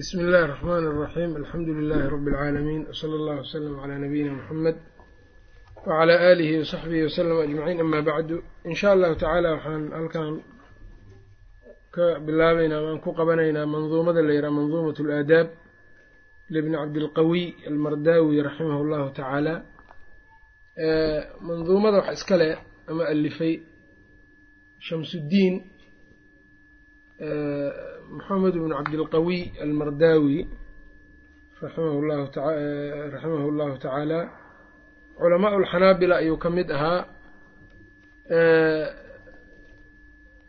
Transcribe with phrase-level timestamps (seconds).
[0.00, 4.77] bsmi اllahi الرحmn الرaxيm alxamdu لilh rb العaalamiin wslى اllah wslm عlى nabiyina mxamed
[5.87, 8.37] wعlى alihi وsaxbihi wslm aجmaciin ama bacdu
[8.69, 10.33] in sha allahu tacaala waxaan halkan
[11.95, 15.47] ka bilaabeynaa waan ku qabanaynaa manduumada la yidhaha manduumaة اlaadaab
[16.55, 19.53] libni cabdilqawiy almardaawi raximah اllahu tacaala
[21.49, 22.49] manduumada wax iskale
[22.91, 23.53] ama alifay
[24.87, 25.55] shamsuddiin
[28.15, 30.37] moxamed bn cabdilqawiy almardaawi
[31.61, 34.19] raximahu llahu tacaala
[35.17, 37.05] culamaa ulxanaabila ayuu ka mid ahaa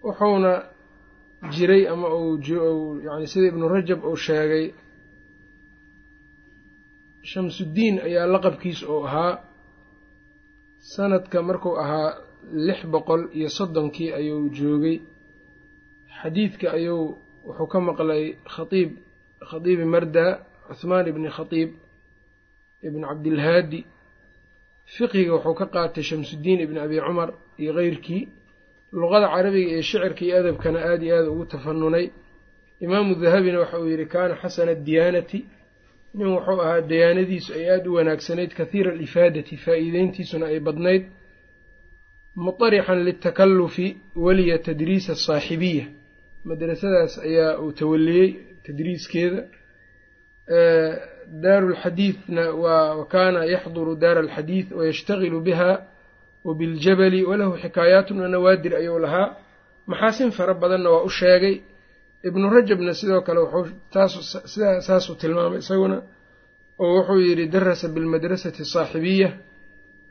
[0.05, 0.53] wuxuuna
[1.55, 2.09] jiray ama
[3.07, 4.67] yani sida ibnu rajab uu sheegay
[7.31, 9.39] shamsuddiin ayaa laqabkiisa uu ahaa.
[10.95, 12.11] Sanadka markuu ahaa
[12.67, 14.97] lix boqol iyo soddonkii ayuu joogay.
[16.19, 18.25] Xadiidka ayuu wuxuu ka maqlay
[18.55, 18.91] khaiib
[19.51, 20.27] khatiibi marda
[20.69, 21.71] cuhmaan ibni khatiib
[22.87, 23.81] ibni cabdilhaadi.
[24.95, 27.31] Fiqiga wuxuu ka qaatay shamsuddiin ibni abi cumar
[27.63, 28.23] iyo keyrkii
[29.01, 32.07] luqada carabiga iyo shicirka iyo adabkana aada iyo aada ugu tafanunay.
[32.85, 35.39] Imaamu dahabina waxa uu yidhi kaana xasana diyaanati
[36.17, 41.05] nin wuxuu ahaa diyaanadiisu ay aada u wanaagsanayd kathiira alifaadati faa'iideyntiisuna ay badnayd.
[42.45, 43.87] Muطarixan litakalufi
[44.25, 45.85] weliya tadriisa asaaxibiya
[46.49, 48.29] madrasadaas ayaa uu tawaliyey
[48.67, 49.43] tadriiskeeda.
[51.43, 55.71] Daaru lxadiidna wa kaana yaxduru daara alxadiid wayashtagilu biha
[56.49, 59.29] wabiljabali walahu xikaayaatun wa nawaadir ayuu lahaa.
[59.91, 61.55] Maxaasin fara badanna waa u sheegay
[62.29, 63.75] ibnu rajabna sidoo kale wuxuu
[64.87, 65.99] saasuu tilmaamay isaguna
[66.85, 69.31] oo wuxuu yidhi darasa bilmadrasati asaaxibiya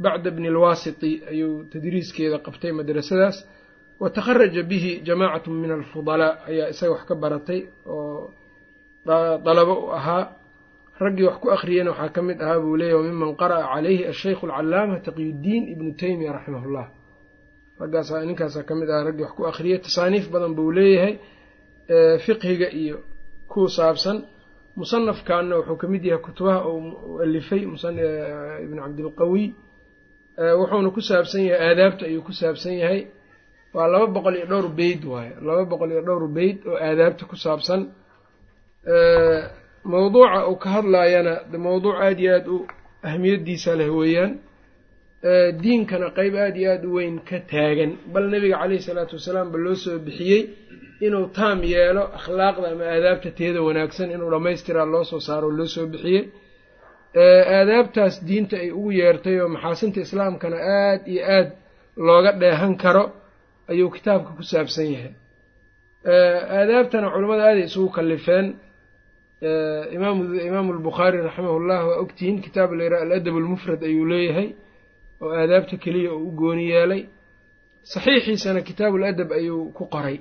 [0.04, 1.12] bacda bni alwaasiti.
[1.32, 3.38] Ayuu tadriiskeeda qabtay madrasadaas
[4.02, 7.60] wa takharaja bihi jamaacatu min alfudalaa ayaa isaga wax ka baratay
[7.96, 8.34] oo
[9.46, 10.24] dalabo u ahaa.
[11.04, 14.96] Raggii wax ku akhriyena waxaa ka mid ahaa buu leeyahy wamiman qara'a calayhi ashaykhu alcalaama
[15.06, 16.88] taqiyuddiin ibnu teymiya raximah llah
[17.82, 21.14] raggaasa ninkaasaa ka mid ahaa raggii wax ku akhriyay tasaaniif badan buu leeyahay
[22.26, 22.98] fiqhiga iyo
[23.52, 24.18] ku saabsan.
[24.80, 29.48] Musanafkanna wuxuu ka mid yahay kutubaha uu alifay ibnu cabdilqawiy
[30.60, 33.00] wuxuuna ku saabsan yahay aadaabta ayuu ku saabsan yahay
[33.76, 35.32] waa laba boqol iyo dhowr beyd waaye.
[35.48, 37.82] Laba boqol iyo dhowr beyd oo aadaabta ku saabsan.
[39.92, 41.34] Mawduuca uu ka hadlaayana
[41.66, 42.58] mawduuc aada iyo aada u
[43.10, 44.32] ahmiyaddiisa leh weeyaan.
[45.62, 47.92] Diinkana qeyb aada iyo aada u weyn ka taagan.
[48.14, 50.42] Bal nebiga caleyhi salaatu wasalaam ba loo soo bixiyey
[51.06, 55.86] inuu taam yeelo akhlaaqda ama aadaabta teeda wanaagsan inuu dhammaystiraa loo soo saaro loo soo
[55.94, 56.24] bixiyey.
[57.58, 61.52] Aadaabtaas diinta ay ugu yeertay oo maxaasinta islaamkana aada iyo aada
[62.08, 63.04] looga dheehan karo
[63.72, 65.14] ayuu kitaabka ku saabsan yahay.
[66.58, 68.48] Aadaabtana culimmada aaday isugu kallifeen.
[69.96, 74.48] Imaamu albukhaari raximahullah waa ogtihiin kitaab la yidhaha aladab almufrad ayuu leeyahay
[75.24, 77.02] oo aadaabta keliya uu u gooni yeelay.
[77.92, 80.18] Saxiixiisana kitaabuul adab ayuu ku qoray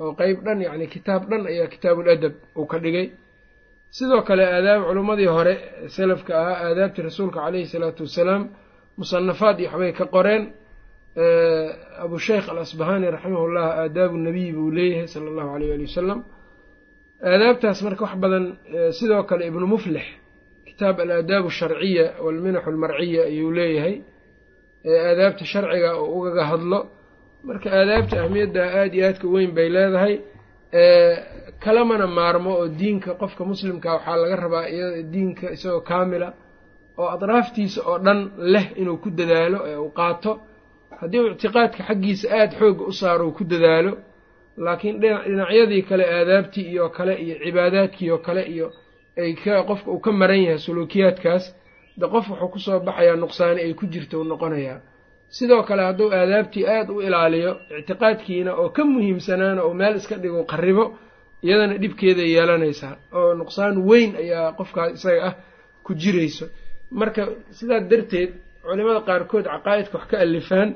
[0.00, 3.06] oo qeyb dhan yacni kitaab dhan ayaa kitaabuul adab uu ka dhigay.
[3.96, 5.54] Sidoo kale aadaab culimmadii hore
[5.96, 8.42] salafka ahaa aadaabtii rasuulka caleyhi salaatu wassalaam
[8.98, 10.42] musanafaad iyo waxbay ka qoreen
[12.04, 16.20] abu sheykh alasbahani raximahullah aadaabu nabiy buu leeyahay sala allahu aleyh ali wasalam
[17.32, 18.44] aadaabtaas marka wax badan
[18.98, 20.04] sidoo kale ibnu muflix
[20.68, 23.94] kitaab alaadaabu asharciya walminaxu almarciya ayuu leeyahay.
[25.08, 26.78] Aadaabta sharciga oo ugaga hadlo
[27.48, 30.14] marka aadaabta ahmiyadda aada iyo aadka weyn bay leedahay.
[31.64, 34.64] Kalamana maarmo oo diinka qofka muslimka waxaa laga rabaa
[35.12, 36.28] diinka isagoo kaamila
[37.00, 38.20] oo adraaftiisa oo dhan
[38.52, 40.32] leh inuu ku dadaalo ee uu qaato
[41.00, 43.92] haddii uu ictiqaadka xaggiisa aada xoogga u saaro uu ku dadaalo
[44.64, 48.66] laakiin dhinacyadii kale aadaabtii iyo kale iyo cibaadaadkii oo kale iyo
[49.22, 51.44] ay ka qofka uu ka maran yahay suluukiyaadkaas
[52.00, 54.80] de qof wuxuu ku soo baxayaa nuqsaani ay ku jirta u noqonayaa.
[55.28, 60.44] Sidoo kale hadduu aadaabtii aada u ilaaliyo ictiqaadkiina oo ka muhiimsanaana oo meel iska dhigo
[60.44, 60.84] qaribo
[61.42, 65.34] iyadana dhibkeeday yeelanaysaa oo nuqsaan weyn ayaa qofkaas isaga ah
[65.84, 66.46] ku jirayso.
[66.90, 68.30] Marka sidaa darteed
[68.64, 70.68] culimada qaarkood caqaa'idka wax ka alifaan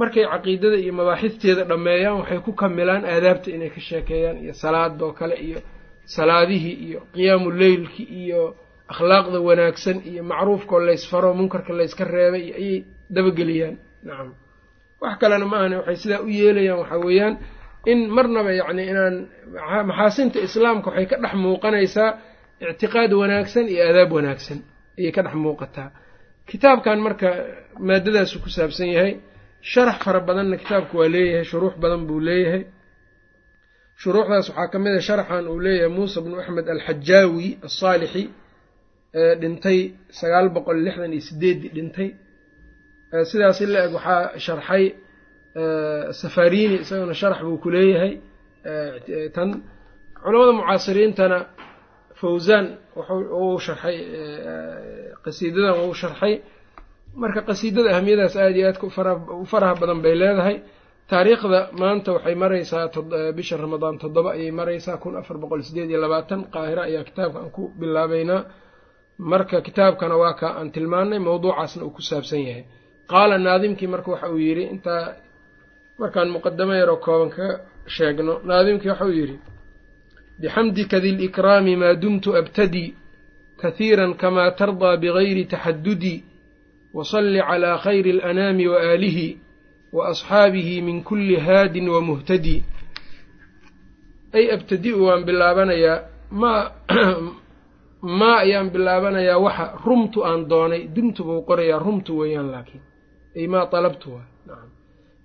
[0.00, 5.36] markay caqiidada iyo mabaaxisteeda dhammeeyaan waxay ku kamilaan aadaabta inay ka sheekeeyaan iyo salaadoo kale
[5.46, 5.58] iyo
[6.14, 8.42] salaadihii iyo qiyaamu leylki iyo
[8.92, 12.78] akhlaaqda wanaagsan iyo macruufkao laysfaro munkarka layska reebay iyo ayay
[13.14, 13.76] dabageliyaan.
[14.06, 14.28] Nacam
[15.02, 17.34] wax kalena ma ahane waxay sidaa u yeelayaan waxaa weeyaan
[17.92, 19.16] in marnaba yacni inaan
[19.88, 22.10] maxaasinta islaamka waxay ka dhex muuqanaysaa
[22.70, 24.58] ictiqaad wanaagsan iyo aadaab wanaagsan.
[24.98, 25.88] Ayay ka dhex muuqataa.
[26.48, 27.28] Kitaabkan marka
[27.88, 29.12] maadadaasu ku saabsan yahay
[29.70, 32.62] sharax fara badanna kitaabku waa leeyahay shuruux badan buu leeyahay.
[34.02, 38.24] Shuruuxdaas waxaa ka mid a sharxan uu leeyahay muusa bnu axmed alxajaawi asaalixi
[39.20, 39.78] ee dhintay
[40.20, 42.08] sagaal boqol lixdan iyo sideeddii dhintay.
[43.30, 44.84] Sidaas la eg waxaa sharxay
[46.20, 48.12] safarini isaguna sharax buu ku leeyahay.
[49.34, 49.48] Tan
[50.22, 51.38] culamada mucaasiriintana
[52.20, 52.66] fawzan
[53.42, 53.96] uu sharxay
[55.24, 56.34] qasiidadan uu sharxay
[57.20, 58.86] marka qasiidada ahamiyadaas aada iyo aadka
[59.42, 60.56] u faraha badan bay leedahay.
[61.10, 62.88] Taariikhda maanta waxay maraysaa
[63.38, 66.40] bisha ramadaan toddoba ayay maraysaa kun afar boqol sideed iyo labaatan.
[66.54, 68.40] Qaahira ayaa kitaabka aan ku bilaabeynaa
[69.18, 72.64] marka kitaabkana waa ka aan tilmaanay mawduucaasna uu ku saabsan yahay.
[73.10, 75.04] Qaala naadimkii marka waxa uu yidhi intaa
[76.00, 77.46] markaan muqadamo yaroo kooban ka
[77.94, 79.36] sheegno naadimkii waxa uu yidhi
[80.40, 82.88] bixamdika dilikraami maa dumtu abtadii
[83.60, 86.14] kahiiran kamaa tardaa bigayri taxadudi
[86.92, 89.38] calaa khayri alanaami waaalihi
[89.92, 92.64] wa asxaabihi min kulli haadin wa muhtadi
[94.32, 95.98] ay abtadi-u waan bilaabanayaa
[96.30, 96.72] maa
[98.02, 102.82] maa ayaan bilaabanayaa waxa rumtu aan doonay dumtu buu qorayaa rumtu weeyaan laakiin
[103.36, 104.70] ay maa dalabtu waa nacam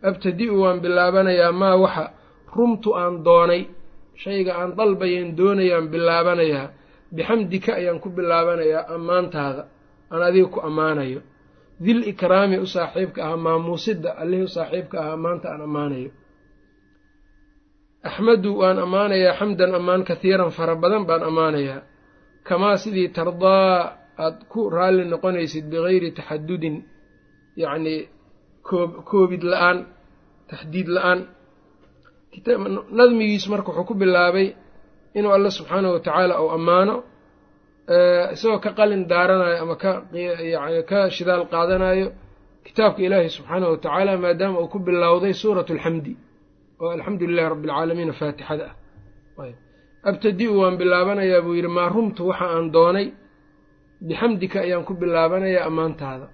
[0.09, 2.11] abtadi-u waan bilaabanayaa maa waxa
[2.55, 3.61] rumtu aan doonay
[4.15, 6.67] shayga aan dalbayeen doonayaan bilaabanayaa
[7.15, 9.63] bixamdika ayaan ku bilaabanayaa ammaantaada
[10.11, 11.21] aan adiga ku ammaanayo
[11.85, 16.09] dil ikraami u saaxiibka ahaa maamuusidda allihii u saaxiibka ahaa ammaanta aan ammaanayo.
[18.07, 21.81] Axmadu waan ammaanayaa xamdan ammaan kahiiran fara badan baan ammaanayaa.
[22.47, 23.73] Kamaa sidii tardaa
[24.23, 26.75] aada ku raalli noqonaysid bigayri taxadudin
[27.61, 27.99] yacnii
[28.67, 29.77] koob koobid la'aan
[30.49, 31.19] taxdiid la'aan.
[32.97, 34.47] Nadmigiisu marka wuxuu ku bilaabay
[35.17, 36.95] inuu alla subxaanahu watacaala uu ammaano
[38.33, 42.07] isagoo ka qalin daaranayo ama ka yani ka shidaal qaadanayo
[42.65, 46.13] kitaabka ilaahi subxaanahu watacaala maadaama uu ku bilowday suuratu alxamdi
[46.81, 48.75] oo alxamdu lilahi rabbi alcaalamiin faatixada ah.
[50.09, 53.07] Abtadi-u waan bilaabanayaa buu yidhi maa rumtu waxa aan doonay
[54.07, 56.27] bixamdika ayaan ku bilaabanayaa ammaantaada.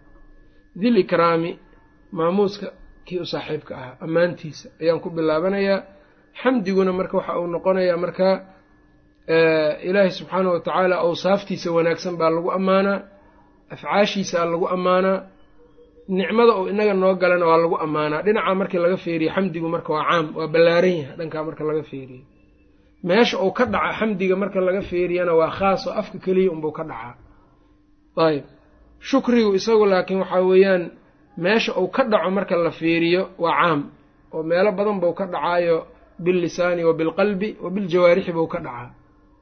[0.82, 1.52] Dil ikraami
[2.12, 2.68] maamuuska
[3.06, 5.80] kii u saaxiibka ahaa ammaantiisa ayaan ku bilaabanayaa.
[6.42, 8.36] Xamdiguna marka waxa uu noqonayaa markaa
[9.28, 12.98] ilaahi subxaanahu watacaala awsaaftiisa wanaagsan baa lagu ammaanaa
[13.74, 15.18] afcaashiisaa lagu ammaanaa
[16.18, 18.22] nicmada uu inaga noo galana waa lagu ammaanaa.
[18.26, 22.22] Dhinacaa markii laga feeriye xamdigu marka waa caam waa ballaaran yahay dhankaa marka laga feeriye
[23.08, 26.84] meesha uu ka dhaca xamdiga marka laga feeriyana waa khaas oo afka keliya unbuu ka
[26.90, 27.16] dhacaa
[28.28, 28.44] ayb
[29.10, 30.84] shukrigu isagu laakiin waxaa weeyaan
[31.44, 33.80] meesha uu ka dhaco marka la fiiriyo waa caam
[34.36, 35.78] oo meelo badan buu ka dhacaayo
[36.24, 38.90] billisaani wa bilqalbi wa biljawaarixi buu ka dhacaa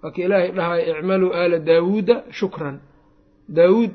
[0.03, 2.75] waa ka ilaahay dhahayo icmaluu aala daawuuda shukran.
[3.57, 3.91] Daawuud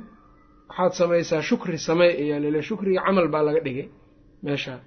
[0.68, 3.86] waxaad samaysaa shukri samey ayaa shukriga camal baa laga dhigay
[4.44, 4.80] meeshaa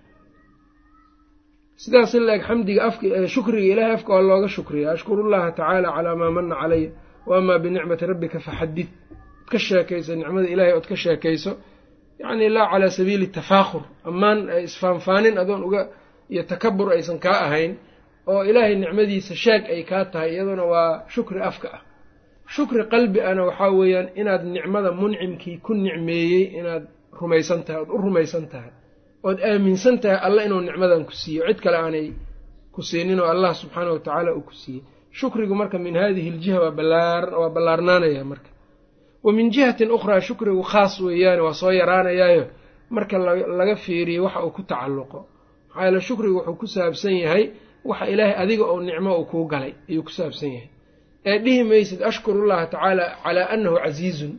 [1.84, 3.06] sidaas in la-eg xamdiga afka
[3.36, 6.90] shukriga ilaahay afka waa looga shukriya ashkuru llaha tacaala calaa maa mana calaya
[7.28, 8.90] wa amaa binicmati rabbika faxadid
[9.42, 11.52] od ka sheekayso nicmada ilahay ood ka sheekayso
[12.22, 13.84] yacni laa calaa sabiili tafaakhur.
[14.10, 14.38] Ammaan
[14.68, 15.82] isfaanfaanin adoon uga
[16.34, 17.72] iyo takabur aysan kaa ahayn
[18.28, 21.82] oo ilaahay nicmadiisa sheeg ay kaa tahay iyaduna waa shukri afka ah.
[22.50, 26.88] Shukri qalbi ana waxaa weeyaan inaad nicmada muncimkii ku nicmeeyey inaad
[27.22, 28.72] rumaysan tahay ood u rumaysan tahay
[29.24, 31.46] ood aaminsan tahay alla inuu nicmadan ku siiyo.
[31.48, 32.08] Cid kale aanay
[32.74, 34.84] ku siinin oo allah subxaana wa tacaala uu ku siiyey.
[35.12, 38.50] Shukrigu marka min haadihi aljiha waa ballaarnaanaya marka.
[39.24, 42.46] Wa min jihatin ukhraa shukrigu khaas weeyaane waa soo yaraanayaayo.
[42.90, 43.18] Marka
[43.60, 45.20] laga fiiriyo waxa uu ku tacalluqo.
[45.70, 47.52] Maxaa yeele shukrigu wuxuu ku saabsan yahay
[47.86, 50.70] waxa ilaahay adiga oo nicmo uu kuu galay ayuu ku saabsan yahay.
[51.26, 54.34] Ee dhihi maysid ashkuru llaha tacaala calaa annahu casiizun.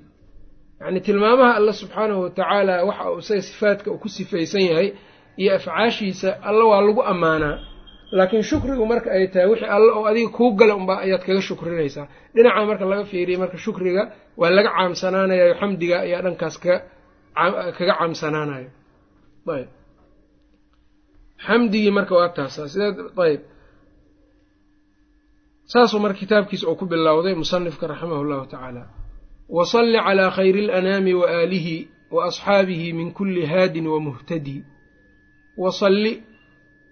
[0.80, 4.88] Yacni tilmaamaha alla subxaanahu watacaala waxa uu isaga sifaadka uu ku sifaysan yahay
[5.40, 7.56] iyo afcaashiisa alla waa lagu ammaanaa.
[8.16, 12.06] Laakiin shukrigu marka ay tahay wixii alla oo adiga kuu gala unbaa ayaad kaga shukrinaysaa.
[12.34, 14.02] Dhinaca marka laga fiiriya marka shukriga
[14.40, 16.76] waa laga caamsanaanayo xamdiga ayaa dhankaas kaga
[17.98, 18.68] caamsanaanayo
[21.46, 23.40] xamdigii marka waa taasa sideed ayb
[25.72, 28.82] saasuu marka kitaabkiisa uu ku bilowday musanifka raximahu llahu tacaala
[29.56, 34.64] wasalli calaa khayri alanaami wa aalihi wa asxaabihi min kulli haadin wa muhtadi.
[35.56, 36.22] Wasalli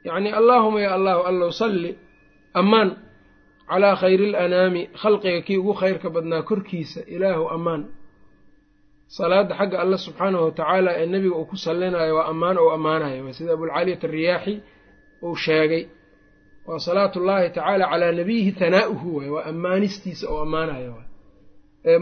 [0.05, 1.99] yacni allaahuma ya allahu allow salli
[2.55, 2.97] ammaan.
[3.69, 7.83] Calaa khayri alanaami khalqiga kii ugu khayrka badnaa korkiisa ilaahu ammaan
[9.17, 13.33] salaadda xagga alla subxaanahu watacaala ee nebiga uu ku sallinayo waa ammaan ou ammaanayo waa
[13.39, 14.55] sida abulcaaliyat ariyaaxi
[15.27, 15.83] uu sheegay.
[16.69, 19.29] Waa salaatullaahi tacaala calaa nabiyihi hanaa'uhu waay.
[19.35, 20.93] Waa ammaanistiisa oo ammaanayo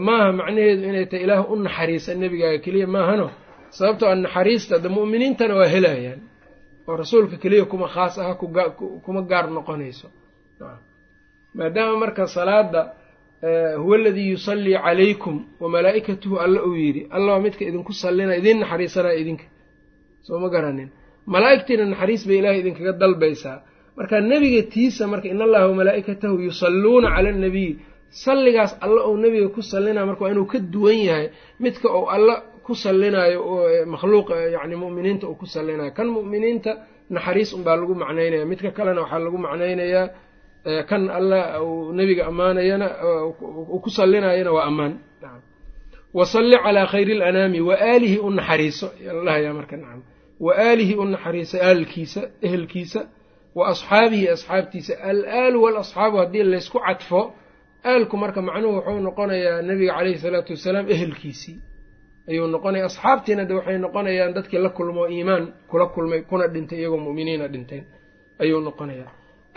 [0.07, 3.27] maaha macnaheedu inay tahay ilaah u naxariisa nebigaaga keliya maahano?
[3.77, 6.19] Sababtoo a naxariista de mu'miniintana waa helayaan.
[6.87, 8.33] Oo rasuulka keliya kuma khaas aha
[9.05, 10.07] kuma gaar noqonayso.
[11.57, 12.81] Maadaama marka salaada
[13.77, 18.59] huwa aladii yusallii calaykum wa malaa'ikatuhu alla uu yidhi alla waa midka idinku sallina idin
[18.59, 19.43] naxariisanaa idinka.
[20.25, 20.89] Soo ma garanin.
[21.33, 23.57] Malaa'igtiina naxariis bay ilaahay idinkaga dalbaysaa.
[23.97, 27.69] Marka nebiga tiisa marka in allaha wamalaa'ikatahu yusalluuna cala annabiy
[28.09, 31.27] salligaas alla ou nebiga ku sallinaya marka waa inuu ka duwan yahay
[31.59, 36.71] midka ou alla ku sallinayo oo makhluuq yacni mu'miniinta uu ku sallinayo kan mu'miniinta
[37.09, 40.05] naxariis unbaa lagu macnaynaya midka kalena waxaa lagu macnaynayaa
[40.89, 42.87] kan alla uu nebiga ammaanayana
[43.83, 44.93] ku sallinayana waa ammaan.
[46.13, 48.87] Wasalli calaa khayri alanaami wa aalihi u naxariiso.
[49.25, 50.01] Lahaya marka nacam
[50.39, 53.01] wa aalihi u naxariiso aalkiisa ehelkiisa.
[53.57, 54.93] Wa asxaabihi asxaabtiisa.
[55.09, 57.21] Al-aalu waalasxaabu haddii laysku cadfo
[57.85, 61.57] aalku marka macnuhu wuxuu noqonayaa nebiga caleyhi salaatu wasalaam ehelkiisii.
[62.29, 66.97] Ayuu noqonaya asxaabtiina de waxay noqonayaan dadkii la kulmo iimaan kula kulmay kuna dhintay iyagoo
[67.05, 67.83] mu'miniina dhinteen.
[68.41, 69.11] Ayuu noqonayaa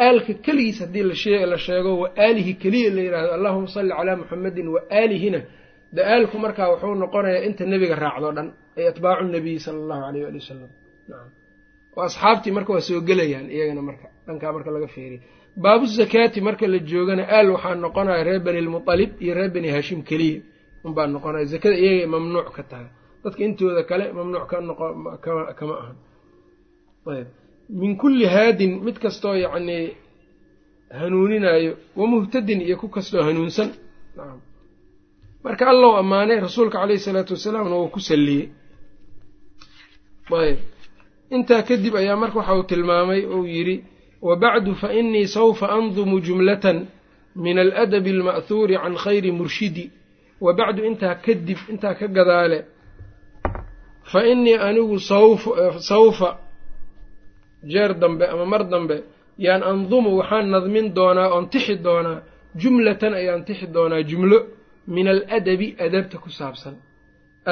[0.06, 1.04] aalka keligiis haddii
[1.52, 5.40] la sheego wa aalihi keliya la yidhahdo allahuma salli calaa muxamadin wa aalihina
[5.94, 10.22] de aalku markaa wuxuu noqonayaa inta nebiga raacdo dhan ay atbaacu nabiyi sala allahu aleyh
[10.26, 10.70] waali wasalam
[11.96, 15.20] oo asxaabtii marka waa soo gelayaan iyagana marka dhankaa marka laga feeriy
[15.64, 20.00] baabu zakaati marka la joogana aal waxaa noqonaya reer bani lmutalib iyo reer bani hashim
[20.08, 20.40] keliya.
[20.86, 22.88] Unbaa noqonaya zakada iyagay mamnuuc ka tahay.
[23.24, 24.84] Dadka intooda kale mamnuuc ka noqo
[25.58, 25.96] kama ahan.
[27.10, 27.28] Ayb
[27.72, 29.96] min kulli haadin mid kastoo yacnii
[30.90, 33.70] hanuuninaayo wa muhtadin iyo ku kastoo hanuunsan.
[34.16, 34.40] Nacam
[35.44, 38.48] marka allow ammaanay rasuulka caleyhi salaatu wasalaamna wuu ku salliyey.
[40.30, 40.58] Ayb
[41.30, 43.84] intaa kadib ayaa marka waxa uu tilmaamay ou yidhi
[44.22, 46.86] wa bacdu fa inii sawfa andumu jumlatan
[47.36, 49.90] min aladabi alma'huuri can khayri murshidi.
[50.40, 52.64] Wa bacdu intaa kadib intaa ka gadaale
[54.12, 54.98] fa inii anigu
[55.80, 56.38] sawfa
[57.72, 58.96] jeer dambe ama mar dambe
[59.38, 62.18] yaan andumu waxaan nadmin doonaa oon tixi doonaa
[62.60, 64.38] jumlatan ayaan tixi doonaa jumlo
[64.94, 66.74] min aladabi adabta ku saabsan.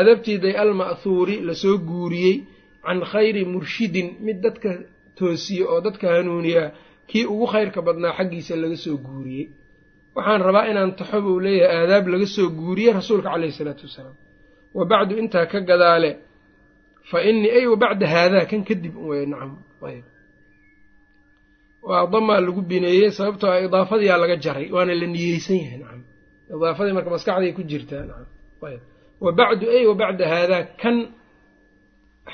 [0.00, 2.36] Adabtiiday alma'huuri la soo guuriyey
[2.84, 4.70] can khayri murshidin mid dadka
[5.18, 6.70] toosiye oo dadka hanuuniyaa
[7.10, 9.46] kii ugu khayrka badnaa xaggiisa laga soo guuriyey.
[10.16, 14.16] Waxaan rabaa inaan taxo buu leeyahay aadaab laga soo guuriye rasuulka caleyhi isalaatu wasalaam.
[14.76, 16.10] Wa bacdu intaa ka gadaale
[17.10, 18.94] fa inii ay wa bacda haadaa kan kadib
[19.32, 19.52] nacam
[21.88, 26.02] waa damaa lagu bineeyey sababtoo a idaafadiyaa laga jaray waana la niyeysan yahay nacam.
[26.54, 28.26] Idaafadii marka maskaxday ku jirtaa nacam.
[28.68, 28.80] Ayb.
[29.24, 30.96] Wa bacdu ay wa bacda haadaa kan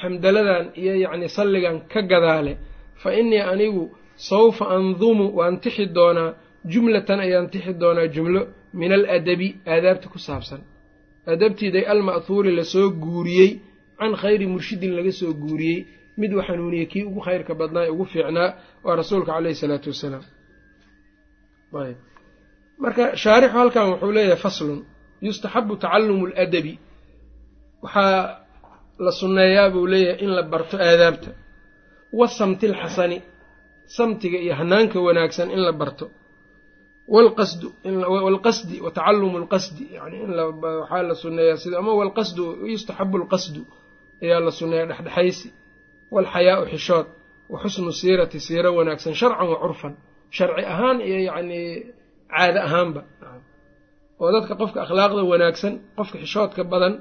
[0.00, 2.52] xamdaladan iyo yacni salligan ka gadaale
[3.02, 3.82] fa inii anigu
[4.30, 6.30] sawfa andumu waan tixi doonaa
[6.72, 8.40] jumlatan ayaan tixi doonaa jumlo
[8.80, 10.60] min aladabi aadaabta ku saabsan.
[11.32, 13.50] Adabtiiday alma'huuri la soo guuriyey
[13.98, 15.80] can khayri murshidin laga soo guuriyey
[16.20, 18.48] mid uu xanuuniyey kii ugu khayrka badnaa ee ugu fiicnaa
[18.84, 20.24] waa rasuulka caleyhi salaatu wasalaam.
[21.82, 21.98] Ayb.
[22.82, 24.80] Marka shaarixu halkan wuxuu leeyahay faslun.
[25.26, 26.74] Yustaxabu tacalumu aladabi
[27.84, 28.20] waxaa
[29.04, 31.30] la sunneeyaa buu leeyahay in la barto aadaabta.
[32.18, 33.18] Wasamti alxasani
[33.96, 36.06] samtiga iyo hanaanka wanaagsan in la barto.
[37.14, 37.68] Walqasdu
[38.26, 42.42] walqasdi wa tacalumu alqasdi yani in waxaa la sunneeyaa sida ama walqasdu
[42.72, 43.60] yustaxabu alqasdu
[44.24, 45.48] ayaa la sunneeyaa dhexdhexaysi
[46.14, 47.06] walxayaau xishood
[47.52, 49.94] wa xusnu siirati siiro wanaagsan sharcan wa curfan.
[50.36, 51.68] Sharci ahaan iyo yacnii
[52.32, 53.00] caado ahaanba.
[54.20, 56.94] Oo dadka qofka akhlaaqda wanaagsan qofka xishoodka badan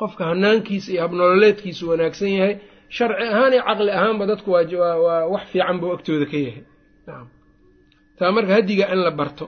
[0.00, 2.54] qofka hanaankiisa iyo habnololeedkiisu wanaagsan yahay
[2.96, 6.64] sharci ahaan iyo caqli ahaanba dadku waa wax fiican buu agtooda ka yahay.
[8.18, 9.44] Taa marka hadiga in la barto.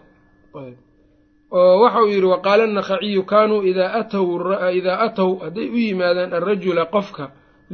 [1.59, 7.25] Oo waxa uu yidhi waqaala anakhaciyu kaanuu idaa atow hadday u yimaadaan alrajula qofka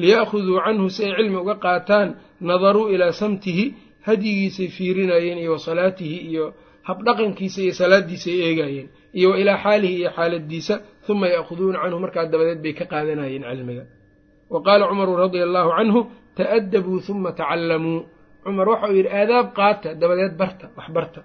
[0.03, 2.09] liya'khuduu canhu si ay cilmi uga qaataan
[2.49, 3.65] nadaruu ilaa samtihi
[4.07, 6.45] hadyigiisay fiirinayeen iyo wa salaatihi iyo
[6.89, 10.75] habdhaqankiisa iyo salaadiisay eegayeen iyo wa ilaa xaalihi iyo xaaladiisa
[11.07, 13.85] huma ya'khuduuna canhu markaa dabadeed bay ka qaadanayeen cilmiga.
[14.53, 16.01] Wa qaala cumaru radia allaahu canhu
[16.39, 18.01] ta'adabuu huma tacallamuu.
[18.45, 21.21] Cumar waxa uu yidhi aadaab qaata dabadeed barta wax barta.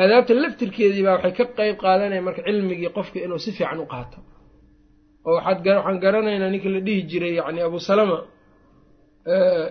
[0.00, 4.18] Aadaabta laftirkeedii baa waxay ka qeyb qaadanayaan marka cilmigii qofka inuu si fiican u qaato
[5.28, 8.18] oo waxaan garanaynaa ninka la dhihi jiray yacni abu salama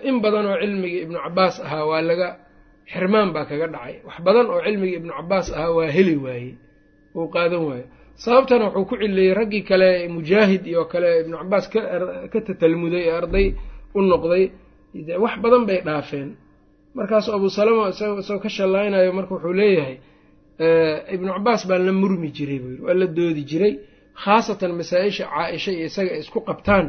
[0.08, 2.28] in badan oo cilmigii ibnu cabaas ahaa waa laga
[2.92, 3.94] xirmaan baa kaga dhacay.
[4.06, 6.52] Wax badan oo cilmigii ibnu cabaas ahaa waa heli waayey
[7.16, 7.86] uu qaadan waayo
[8.22, 11.64] sababtana wuxuu ku cileeyey raggii kale mujaahid iyo kale ibnu cabaas
[12.32, 13.46] ka tatalmuday ee arday
[13.94, 14.44] u noqday.
[15.24, 16.28] Wax badan bay dhaafeen.
[16.96, 19.96] Markaasu abu salama isagoo ka shallaynayo marka wuxuu leeyahay
[21.14, 23.72] ibnu cabaas baan la murmi jiray buu yiri waa la doodi jiray
[24.22, 26.86] khaasatan masaa-isha caa-isha iyo isaga ay isku qabtaan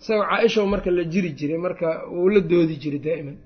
[0.00, 1.86] isagoo caa-isha marka la jiri jiray marka
[2.16, 3.36] wuu la doodi jiray daa'iman.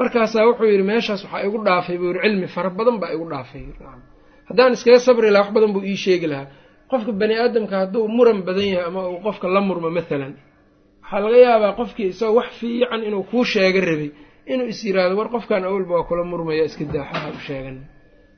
[0.00, 3.62] Markaasaa wuxuu yidhi meeshaas waxaa igu dhaafay buu yidhi cilmi fara badan baa igu dhaafay.
[4.48, 6.46] Haddaan iskaga sabri lahaa wax badan buu ii sheegi lahaa.
[6.90, 10.32] Qofka bani aadamka hadduu muran badan yahay ama uu qofka la murmo maalan
[11.02, 14.10] waxaa laga yaabaa qofkii isagoo wax fiican inuu kuu sheega rabay
[14.52, 17.76] inuu is yiraahdo war qofkan awalba waa kula murmaya iska daaxaha u sheegan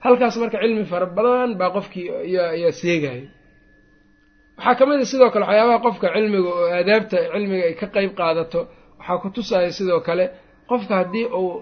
[0.05, 2.07] halkaas marka cilmi fara badan baa qofkii
[2.55, 3.23] ayaa seegaya
[4.61, 8.13] waxaa ka mid a sidoo kale waxyaabaha qofka cilmiga oo aadaabta cilmiga ay ka qeyb
[8.21, 8.61] qaadato.
[8.99, 10.25] Waxaa ku tusaya sidoo kale
[10.71, 11.53] qofka haddii uu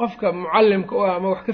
[0.00, 1.46] qofka mucalimka u ah ama wax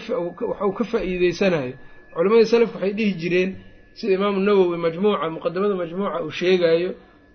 [0.64, 1.74] uu ka faa'iideysanayo
[2.14, 3.50] culimadii salafka waxay dhihi jireen
[3.98, 6.90] sida imaamu nawowi majmuuca muqadamada majmuuca uu sheegayo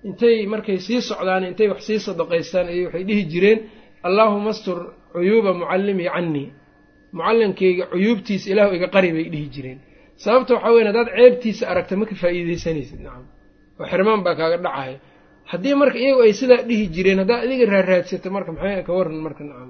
[0.08, 3.60] intay markay sii socdaan intay wax sii sadaqaystaan ayay waxay dhihi jireen
[4.08, 4.80] allaahuma astur
[5.14, 6.48] cuyuuba mucallimii cannii
[7.18, 9.80] mucallimkayga cuyuubtiisa ilaahu iga qari bay dhihi jireen
[10.24, 13.26] sababta waxaa weyn haddaad ceebtiisa aragta ma ka faa'iideysanaysid nacam
[13.80, 14.98] oo xirmaan baa kaaga dhacaya.
[15.52, 19.44] Haddii marka iyagu ay sidaa dhihi jireen haddaad adiga raarraadsato marka maxay ka waran marka
[19.50, 19.70] nacam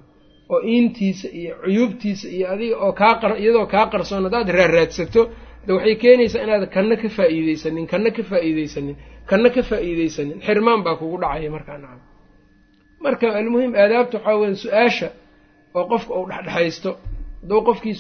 [0.54, 5.22] oo iintiisa iyo cuyuubtiisa iyo adiga oo kaa qar iyadoo kaa qarsoon haddaad raarraadsato
[5.66, 8.96] de waxay keenaysaa inaad kanna ka faa'iideysanin kanna ka faa'iideysanin
[9.30, 12.02] kanna ka faa'iideysanin xirmaan baa kugu dhacaya markaa nacam
[13.06, 15.08] marka almuhim aadaabta waxaa weya su'aasha
[15.78, 16.92] oo qofka uu dhexdhexaysto
[17.44, 17.96] hadduu qofkii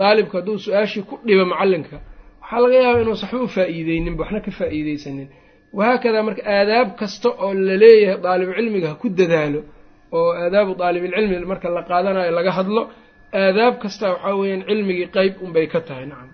[0.00, 1.96] daalibka hadduu su'aashii ku dhibo macallinka
[2.42, 5.28] waxaa laga yaabaa inuusan waxba u faa'iideyninba waxna ka faa'iideysanin
[5.78, 9.60] wahaakadaa marka aadaab kasta oo la leeyahay daalibu cilmiga ha ku dadaalo
[10.18, 12.82] oo aadaabu daalibilcilmi marka la qaadanayo laga hadlo
[13.42, 16.30] aadaab kasta waxaa weeyaan cilmigii qeyb unbay ka tahay nacam.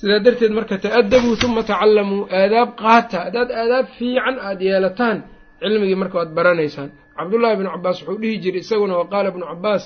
[0.00, 5.18] Sidaa darteed marka ta'adabuu huma tacalamuu aadaab qaata haddaad aadaab fiican aada yeelataan
[5.62, 6.90] cilmigii marka waad baranaysaan.
[7.18, 9.82] Cabdullaahi bnu cabaas wuxuu dhihi jiray isaguna wa qaala ibnu cabaas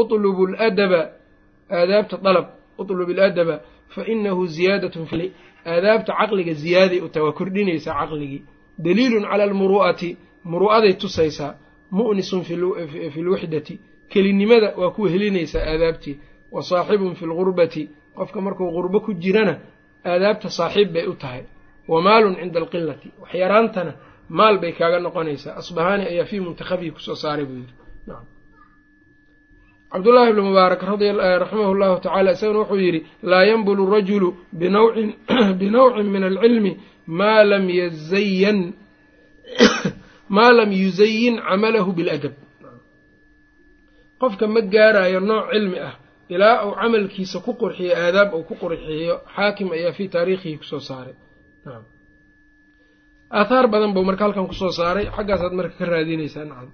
[0.00, 1.00] utlubu ladaba
[1.78, 2.46] aadaabta dalab
[2.80, 3.54] utlub iladaba
[3.94, 5.32] fa inahu ziyaadatun fi
[5.72, 8.42] aadaabta caqliga ziyaaday u tahay waa kordhinaysaa caqligii
[8.84, 10.10] daliilun cala almuru'ati
[10.52, 11.52] muru'aday tusaysaa
[11.98, 12.42] mu'nisun
[13.14, 13.74] fi lwixdati
[14.12, 16.16] kelinimada waa ku helinaysaa aadaabtii
[16.54, 17.82] wa saaxibun fi lgurbati
[18.16, 19.54] qofka markuu qurbo ku jirana
[20.12, 21.42] aadaabta saaxiib bay u tahay
[21.92, 23.92] wa maalun cinda alqilati waxyaraantana
[24.38, 27.74] maal bay kaaga noqonaysaa asbahaani ayaa fii muntakhabihi ku soo saaray buu yidhi
[29.92, 35.14] cabdullaahi ibnu mubaarak raximahu llahu tacala isaguna wuxuu yidhi laa yanbulu rajulu binawcin
[35.60, 36.76] binawcin min alcilmi
[37.06, 38.72] maa lam yazayan
[40.36, 42.32] maa lam yuzayin camalahu biladab.
[44.20, 45.94] Qofka ma gaarayo nooc cilmi ah
[46.28, 50.80] ilaa uu camalkiisa ku qurxiyo aadaab uu ku qurxiyo xaakim ayaa fii taariikhihi ku soo
[50.80, 51.14] saaray.
[53.28, 56.72] Aathaar badan buu marka halkan ku soo saaray xaggaasaad marka ka raadinaysaa nacam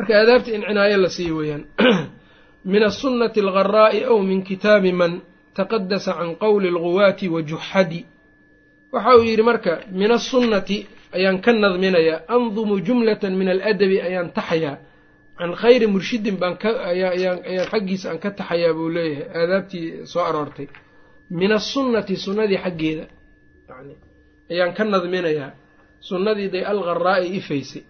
[0.00, 1.64] marka aadaabta in cinaayo la siiyo weeyaan
[2.72, 5.20] min asunnati algaraa'i aw min kitaabi man
[5.54, 8.06] taqadasa can qowli alguwaati wa juxadi
[8.92, 14.78] waxa uu yidhi marka min asunnati ayaan ka nadminayaa andumu jumlatan min aladabi ayaan taxayaa.
[15.38, 17.38] Can khayri murshidin baan kaayaan
[17.70, 20.68] xaggiisa aan ka taxayaa buu leeyahay aadaabtii soo aroortay.
[21.30, 23.04] Min asunnati sunnadii xaggeeda
[24.50, 25.52] ayaan ka nadminayaa
[26.00, 27.84] sunnadii day algaraa'i ifaysay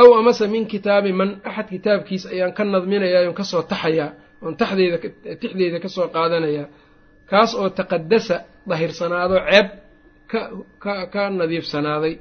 [0.00, 4.10] aw amase min kitaabi man axad kitaabkiis ayaan ka nadminayaa oon ka soo taxayaa
[4.44, 4.98] oon taxdeeda
[5.40, 6.66] tixdeeda ka soo qaadanayaa
[7.30, 8.36] kaas oo taqadasa
[8.70, 9.66] dahirsanaado ceeb
[10.30, 10.40] ka
[10.82, 12.14] ka ka nadiifsanaaday.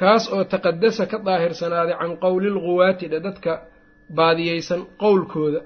[0.00, 3.52] Kaas oo taqadasa ka daahirsanaaday can qowli lguwaati dhe dadka
[4.18, 5.60] baadiyeysan qowlkooda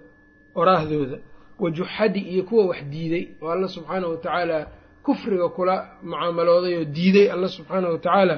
[0.60, 1.16] oraahdooda.
[1.62, 4.58] Wa juxadi iyo kuwa wax diiday oo alla subxaanahu watacaala
[5.06, 5.74] kufriga kula
[6.10, 8.36] mucaamalooday oo diiday alla subxaanahu watacaala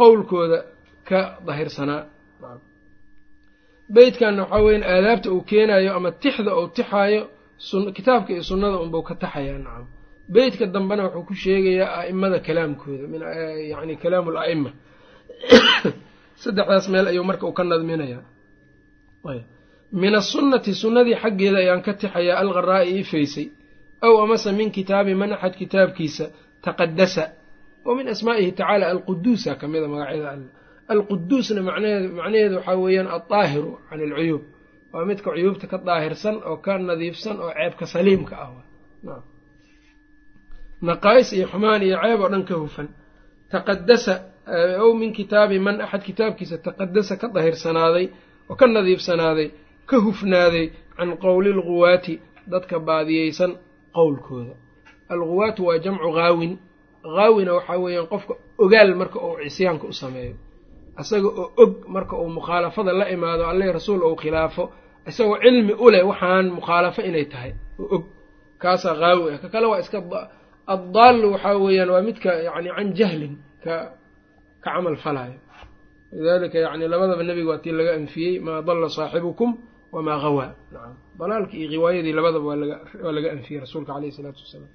[0.00, 0.58] qowlkooda
[1.08, 2.02] ka dahirsanaa
[3.94, 7.22] beytkanna waxaa weyan aadaabta uu keenayo ama tixda uu tixaayo
[7.96, 9.86] kitaabka iyo sunnada unbuu ka taxayaa nacam.
[10.28, 13.26] Beytka dambena wuxuu ku sheegayaa a'imada kalaamkooda
[13.70, 14.70] yani kalaamu la'ima
[16.42, 18.24] saddexdaas meel ayuu marka uu ka nadminayaa.
[19.92, 23.50] Min asunnati sunnadii xaggeeda ayaan ka tixayaa algaraa'i ifaysay
[24.02, 26.24] aw amase min kitaabi man axad kitaabkiisa
[26.62, 27.32] taqadasa
[27.84, 30.50] wa min asmaa'ihi tacaala alquduusa ka mida magacyada alle
[30.92, 34.42] alquduusna macnaheedu waxaa weeyaan aldaahiru can alcuyuub.
[34.92, 38.50] Waa midka cuyuubta ka daahirsan oo ka nadiifsan oo ceebka saliimka ah
[40.88, 42.88] naqaa'is iyo xumaan iyo ceeb oo dhan ka hufan.
[43.52, 44.14] Taqadasa
[44.82, 48.06] ow min kitaabi man axad kitaabkiisa taqadasa ka dahirsanaaday
[48.50, 49.48] oo ka nadiifsanaaday
[49.90, 52.14] ka hufnaaday can qowli lguwaati
[52.52, 53.52] dadka baadiyeysan
[53.96, 54.54] qowlkooda.
[55.12, 56.52] Alguwaatu waa jamcu haawin
[57.16, 60.34] haawina waxaa weeyaan qofka ogaal marka uu cisyaanka u sameeyo
[61.02, 64.64] isaga oo og marka uu mukhaalafada la imaado alleh rasuul ou khilaafo
[65.10, 68.02] isagoo cilmi u leh waxaan mukhaalafo inay tahay oo og.
[68.62, 69.38] Kaasaa haawi ah.
[69.42, 69.98] Ka kale waa iska
[70.74, 73.74] addaallu waxaa weeyaan waa midka yacni can jahlin ka
[74.64, 75.38] ka camal falaayo.
[76.16, 79.50] Lidalika yani labadaba nebiga waa tii laga anfiyey maa dalla saaxibukum
[79.94, 84.70] wamaa hawaa nacam dalaalkii iyo riwaayadii labadaba waa laga anfiyey rasuulka caleyh isalaatu wasalaam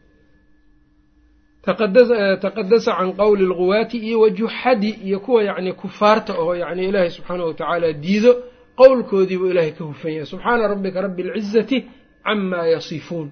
[1.67, 7.93] taqadasa can qowli lguwaati iyo wajuxadi iyo kuwa yani kufaarta oo yani ilaahay subxaanahu watacaala
[7.93, 8.33] diido
[8.81, 11.79] qowlkoodiibuu ilaahay ka hufan yahay subxaana rabbika rabi اlcizati
[12.25, 13.29] cama yasifuun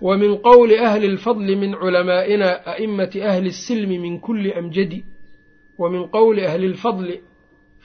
[0.00, 5.04] wa min qowli ahli اlfadli min culamaa'ina a'imati ahli اsilmi min kuli amjadi
[5.78, 7.16] wa min qowli ahli اlfadli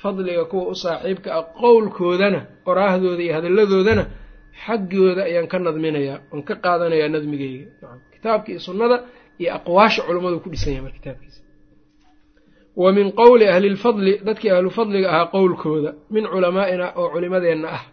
[0.02, 4.04] fadliga kuwa u saaxiibka ah qowlkoodana qoraahdooda iyo hadalladoodana
[4.66, 7.66] xaggooda ayaan ka nadminayaa oon ka qaadanayaa nadmigeyga
[8.21, 8.97] kitaabka iyo sunnada
[9.41, 11.41] iyo aqwaasha culummadu ku dhisan yahay mar kitaabkiisa.
[12.77, 17.85] Wa min qowli ahli lfadli dadkii ahlu fadliga ahaa qowlkooda min culamaa'ina oo culimadeenna ah.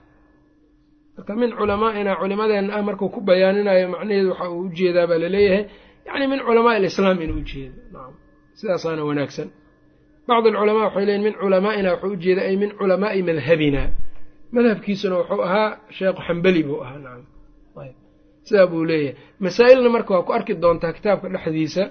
[1.17, 5.29] Marka min culamaa'ina culimadeenna ah markuu ku bayaaninayo macnaheedu waxa uu u jeedaa baa la
[5.35, 5.63] leeyahay
[6.07, 8.13] yacni min culamaai alislaam inuu ujeedo nacam
[8.59, 9.47] sidaasaana wanaagsan.
[10.27, 13.81] Bacd alculamaa waxay leeyiin min culamaa'ina wuxuu ujeeda ay min culamaa'i madhabina.
[14.55, 17.36] Madhabkiisuna wuxuu ahaa sheekhu xambeli buu ahaa nacam
[18.47, 19.15] sidaa buu leeyahay.
[19.43, 21.83] Masaa-ilna marka waa ku arki doontaa kitaabka dhexdiisa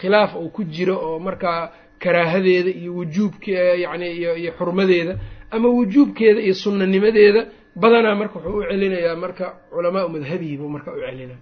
[0.00, 1.60] khilaaf uu ku jiro oo markaa
[2.02, 3.52] karaahadeeda iyo wujuubke
[3.84, 5.14] yani iyo xurmadeeda
[5.54, 7.42] ama wujuubkeeda iyo sunnanimadeeda
[7.80, 11.40] badanaa marka wuxuu u celinayaa marka culamaau madhabihi buu marka u celinaa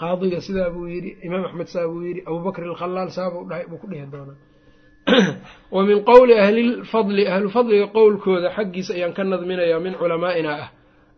[0.00, 3.44] qaadiga sidaa buu yidhi imaam axmed saa buu yidhi abubakr alkhalaal saabuu
[3.82, 4.36] ku dhihi doonaa.
[5.74, 10.68] Wa min qowli ahlilfadli ahlu fadliga qowlkooda xaggiisa ayaan ka nadminayaa min culamaa'ina ah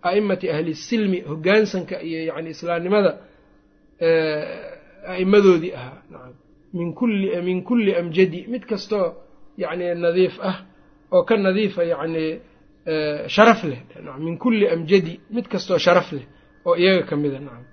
[0.08, 3.10] a'imati ahli silmi hogaansanka iyo yani islaamnimada
[5.12, 6.02] a'immadoodii ahaa.
[6.12, 6.34] Nacam
[6.78, 9.06] min kulli min kulli amjadi mid kastoo
[9.62, 10.56] yacni nadiif ah
[11.14, 12.24] oo ka nadiifa yacni
[13.34, 13.80] sharaf leh.
[14.26, 16.26] Min kulli amjadi mid kastoo sharaf leh
[16.66, 17.38] oo iyaga ka mida.
[17.46, 17.64] Nacam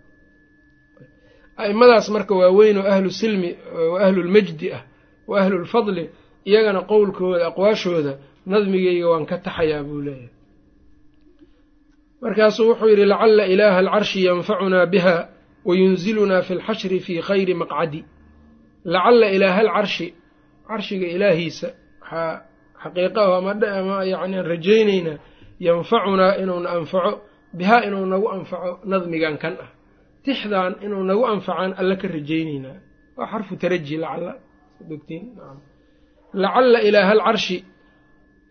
[1.62, 4.84] a'immadaas marka waaweyn oo ahlu silmi oo ahlulmajdi ah
[5.30, 6.04] wa ahlulfadli
[6.50, 8.14] iyagana qowlkooda aqwaashooda
[8.52, 10.30] nadmigeyga waan ka taxayaa buu leeyahay
[12.22, 15.30] markaasuu wuxuu yidhi lacala ilaaha alcarshi yanfacunaa biha
[15.66, 18.06] wayunzilunaa fi lxashri fii khayri maqcadi
[18.86, 20.14] lacala ilaaha alcarshi
[20.68, 21.68] carshiga ilaahiisa
[22.02, 22.42] waxaa
[22.84, 23.54] xaqiiqaho ama
[24.06, 25.18] yani aan rajaynaynaa
[25.60, 27.22] yanfacunaa inuuna anfaco
[27.54, 29.70] bihaa inuu nagu anfaco nadmigan kan ah.
[30.24, 32.78] Tixdan inuu nagu anfacaan alla ka rajaynaynaa
[33.18, 34.34] waa xarfu taraji lacala
[34.90, 35.26] dogtiin
[36.34, 37.66] lacala ilaaha alcarshi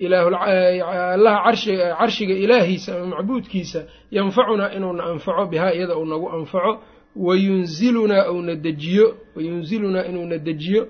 [0.00, 1.52] allaha
[1.98, 3.80] carshiga ilaahiisa ama macbuudkiisa
[4.10, 6.82] yanfacunaa inuuna anfaco bihaa iyada uu nagu anfaco.
[7.16, 10.88] Wayunzilunaa uuna dejiyo wayunzilunaa inuuna dejiyo.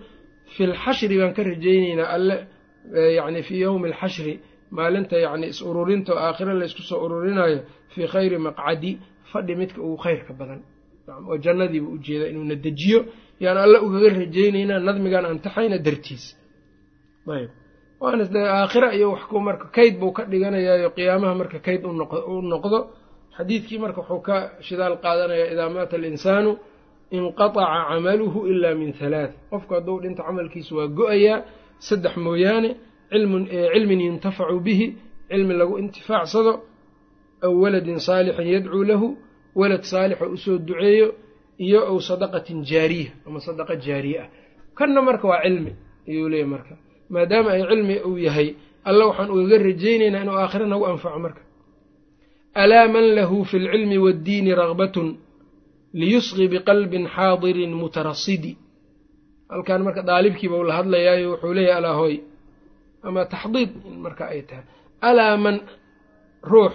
[0.57, 2.47] Fi lxashri baan ka rajaynaynaa alle
[3.19, 4.41] yani fii yowmi alxashri
[4.71, 7.59] maalinta yani is ururinta oo aakhiro laysku soo ururinayo
[7.95, 8.99] fii khayri maqcadi
[9.33, 10.61] fadhi midka ugu khayrka badan.
[11.29, 13.01] Oo jannadiiba ujeeda inuuna dejiyo.
[13.41, 16.25] Yaan alle ugaga rajaynaynaa nadmigaan antaxayna dartiis.
[17.35, 17.51] Ayb
[18.01, 18.25] waana
[18.61, 22.79] aakhira iyo wax ku marka kayd buu ka dhiganayaayo qiyaamaha marka kayd u noqdo.
[23.37, 26.59] Xadiidkii marka wuxuu ka shidaal qaadanayaa idaa maata alinsaanu
[27.11, 31.45] inqataca camaluhu ilaa min halaath qofku hadduu dhinto camalkiisu waa go'ayaa
[31.79, 32.77] saddex mooyaane
[33.11, 34.87] cilmin yuntafacu bihi
[35.29, 36.53] cilmi lagu intifaacsado
[37.43, 39.17] aw waladin saalixin yadcuu lahu
[39.55, 41.15] walad saalixa u soo duceeyo
[41.59, 44.29] iyo ow sadaqatin jaariya ama sadaqa jaariye ah.
[44.75, 45.73] Kanna marka waa cilmi
[46.09, 46.75] ayuu leeyahy marka
[47.15, 48.49] maadaama ay cilmi uu yahay
[48.89, 51.43] alla waxaan ugaga rajaynaynaa inuu aakhira nagu anfaco marka.
[52.63, 55.09] Alaa man lahu fi lcilmi waaddiini ragbatun
[56.01, 58.53] liyusqi biqalbin xaadirin mutarasidi.
[59.53, 62.17] Halkan marka daalibkiiba la hadlayaayo wuxuu leeyahay alaa hooy
[63.07, 63.71] ama taxdiid
[64.05, 64.65] marka ay tahay.
[65.09, 65.57] Alaa man
[66.53, 66.73] ruux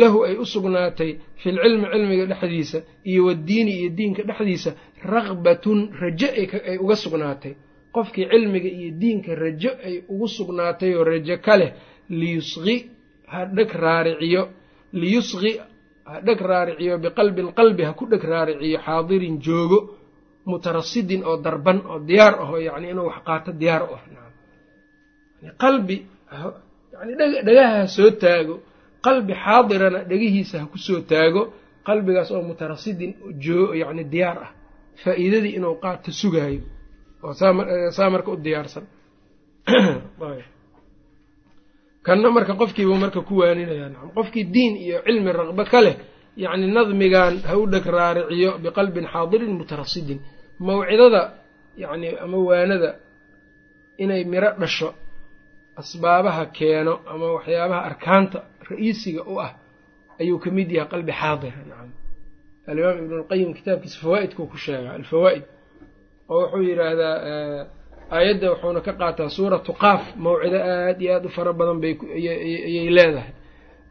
[0.00, 2.78] lahu ay u sugnaatay fi lcilmi cilmiga dhexdiisa
[3.10, 4.70] iyo waddiini iyo diinka dhexdiisa
[5.12, 6.28] ragbatun rajo
[6.70, 7.52] ay uga sugnaatay
[7.94, 11.72] qofkii cilmiga iyo diinka rajo ay ugu sugnaatay oo rajo ka leh
[12.10, 12.76] liyusqi
[13.26, 14.42] ha dheg raariciyo
[14.92, 15.52] liyusqi
[16.08, 19.78] ha dheg raariciyo biqalbin qalbi ha ku dheg raariciyo xaadirin joogo
[20.46, 24.02] mutarasidin oo darban oo diyaar ahoo yacni inuu wax qaato diyaar u ah.
[25.62, 25.96] Qalbi
[26.92, 27.12] yani
[27.46, 28.54] dhagaha ha soo taago
[29.02, 31.42] qalbi xaadirana dhegihiisa ha ku soo taago
[31.86, 33.12] qalbigaas oo mutarasidin
[33.44, 34.50] joo yacni diyaar ah
[35.02, 36.60] faa'iidadii inuu qaato sugaayo
[37.90, 38.84] saa marka u diyaarsan.
[42.06, 45.96] Kanna marka qofkiibu marka ku waaninaya qofkii diin iyo cilmi raqbo ka leh
[46.36, 50.20] yacni nadmigan ha u dheg raariciyo biqalbin xaadirin mutarasidin.
[50.60, 51.22] Mawcidada
[51.76, 52.90] yacni ama waanada
[53.98, 54.94] inay miro dhasho
[55.76, 58.38] asbaabaha keeno ama waxyaabaha arkaanta
[58.70, 59.52] ra'iisiga u ah
[60.20, 61.90] ayuu ka mid yahay qalbi xaadira nacam.
[62.66, 65.57] Alimaam ibnulqayim kitaabkiisa fawaa'idkuu ku sheegaa alfawaa'id
[66.30, 67.16] oo wuxuu yidhaahdaa
[68.16, 73.32] aayadda wuxuuna ka qaataa suuratu qaaf mawcido aad iyo aad u fara badan bayayay leedahay.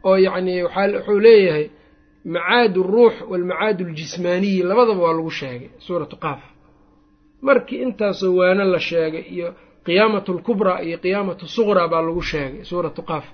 [0.06, 1.66] Oo yacni wuxuu leeyahay
[2.34, 6.40] macaad alruux waalmacaad aljismaaniyi labadaba waa lagu sheegay suuratu qaaf.
[7.46, 9.48] Markii intaasoo waano la sheegay iyo
[9.86, 13.24] qiyaamatu alkubraa iyo qiyaamatu suqraa baa lagu sheegay suuratu qaaf.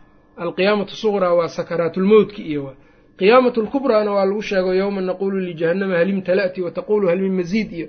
[0.43, 2.75] Alqiyaamatu suqraa waa sakaraatulmowtki iyo waa.
[3.19, 7.71] Qiyaamatu lkubraana waa lagu sheego yowma naquulu lijahannama halim tala'ti wa taquulu hal min masiid
[7.79, 7.89] iyo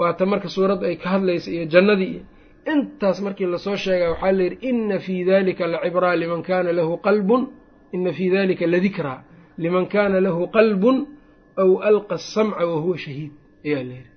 [0.00, 2.12] waata marka suuradda ay ka hadlaysa iyo jannadii.
[2.14, 2.22] Iyo
[2.72, 7.42] intaas markii la soo sheega waxaa layidhi ina fii dalika lacibraa liman kaana lahu qalbun.
[7.94, 9.18] Ina fii dalika ladikraa
[9.62, 10.96] liman kaana lahu qalbun
[11.62, 13.32] aw alqa asamca wahuwa shahiid
[13.66, 14.10] ayaa layidhi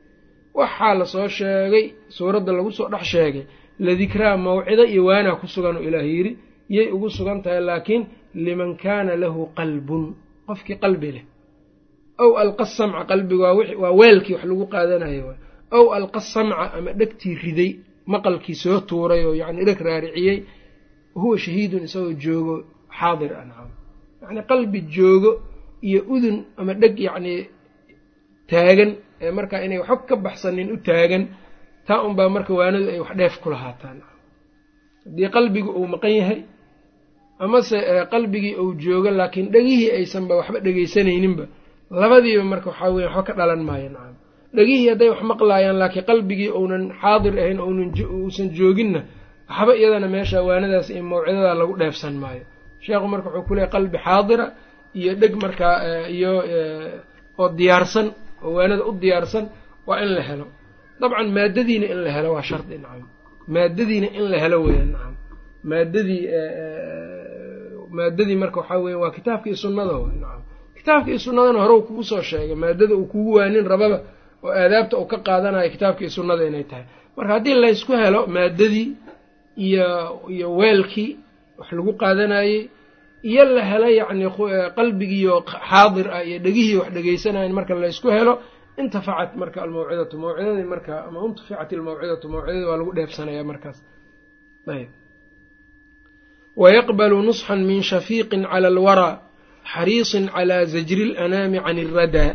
[0.60, 1.86] waxaa la soo sheegay
[2.18, 3.44] suuradda lagu soo dhex sheegay
[3.86, 6.32] ladikraa mawcido iyo waanaa ku sugan oo ilaah yidhi
[6.76, 8.04] yay ugu sugan tahay laakiin
[8.46, 10.04] liman kaana lahu qalbun
[10.48, 11.24] qofkii qalbi leh.
[12.24, 13.48] Aw alqa samca qalbiga
[13.84, 15.24] waa weelkii wax lagu qaadanayo
[15.78, 17.72] aw alqa samca ama dhegtii riday
[18.14, 20.38] maqalkii soo tuuray oo yacni dheg raariciyey
[21.22, 22.56] huwa shahiidun isagoo joogo
[23.00, 23.70] xaadir nacam
[24.22, 25.32] yacni qalbi joogo
[25.88, 27.40] iyo udun ama dheg yacnii
[28.50, 28.92] taagan
[29.24, 31.24] ee markaa inay waxba ka baxsanin u taagan
[31.88, 33.98] taa unbaa marka waanadu ay wax dheef ku lahaataan
[35.06, 36.40] haddii qalbigu uu maqan yahay
[37.44, 37.78] amase
[38.14, 41.46] qalbigii uu joogo laakiin dhegihii aysanba waxba dhegaysanayninba
[42.02, 44.16] labadiiba marka waxaa weya waxba ka dhalan maayo nacam
[44.56, 47.60] dhegihii hadday wax maqlaayaan laakiin qalbigii uunan xaadir ahayn
[48.24, 49.02] uusan jooginna
[49.50, 52.44] waxba iyadana meesha waanadaas iyo mawcidadaa lagu dheefsan maayo.
[52.84, 54.46] Sheekhu marka wuxuu ku leehay qalbi xaadira
[55.00, 55.76] iyo dheg markaa
[56.16, 56.32] iyo
[57.42, 58.08] oo diyaarsan
[58.46, 59.46] oo waanada u diyaarsan
[59.88, 60.46] waa in la helo.
[61.02, 63.08] Dabcan maadadiina in la helo waa shardi nacam
[63.54, 65.14] maadadiina in la helo weya nacam
[65.70, 66.22] maadadii
[67.98, 70.42] maadadii marka waxaa weya waa kitaabka iyo sunnada nacam
[70.78, 73.98] kitaabka iyo sunnadana hore kugu soo sheegay maadada uu kugu waanin rababa
[74.46, 76.86] oo aadaabta uu ka qaadanayo kitaabka iyo sunnada inay tahay.
[77.18, 78.88] Marka haddii laysku helo maadadii
[79.66, 79.88] iyo
[80.36, 81.12] iyo weelkii
[81.60, 82.60] wax lagu qaadanayey
[83.30, 84.26] iyo la helo yacni
[84.78, 85.36] qalbigiiyo
[85.70, 88.34] xaadir ah iyo dhegihii wax dhegaysanayan marka laysku helo
[88.82, 93.78] intafacat marka almawcidatu mawcidadii marka ama intaficat almawcidatu mawcidadii waa lagu dheefsanaya markaas.
[94.76, 94.90] Ayb
[96.62, 99.14] wayaqbalu nusxan min shafiiqin cala alwaraa
[99.74, 102.32] xariisin calaa zajri lanaami can iradaa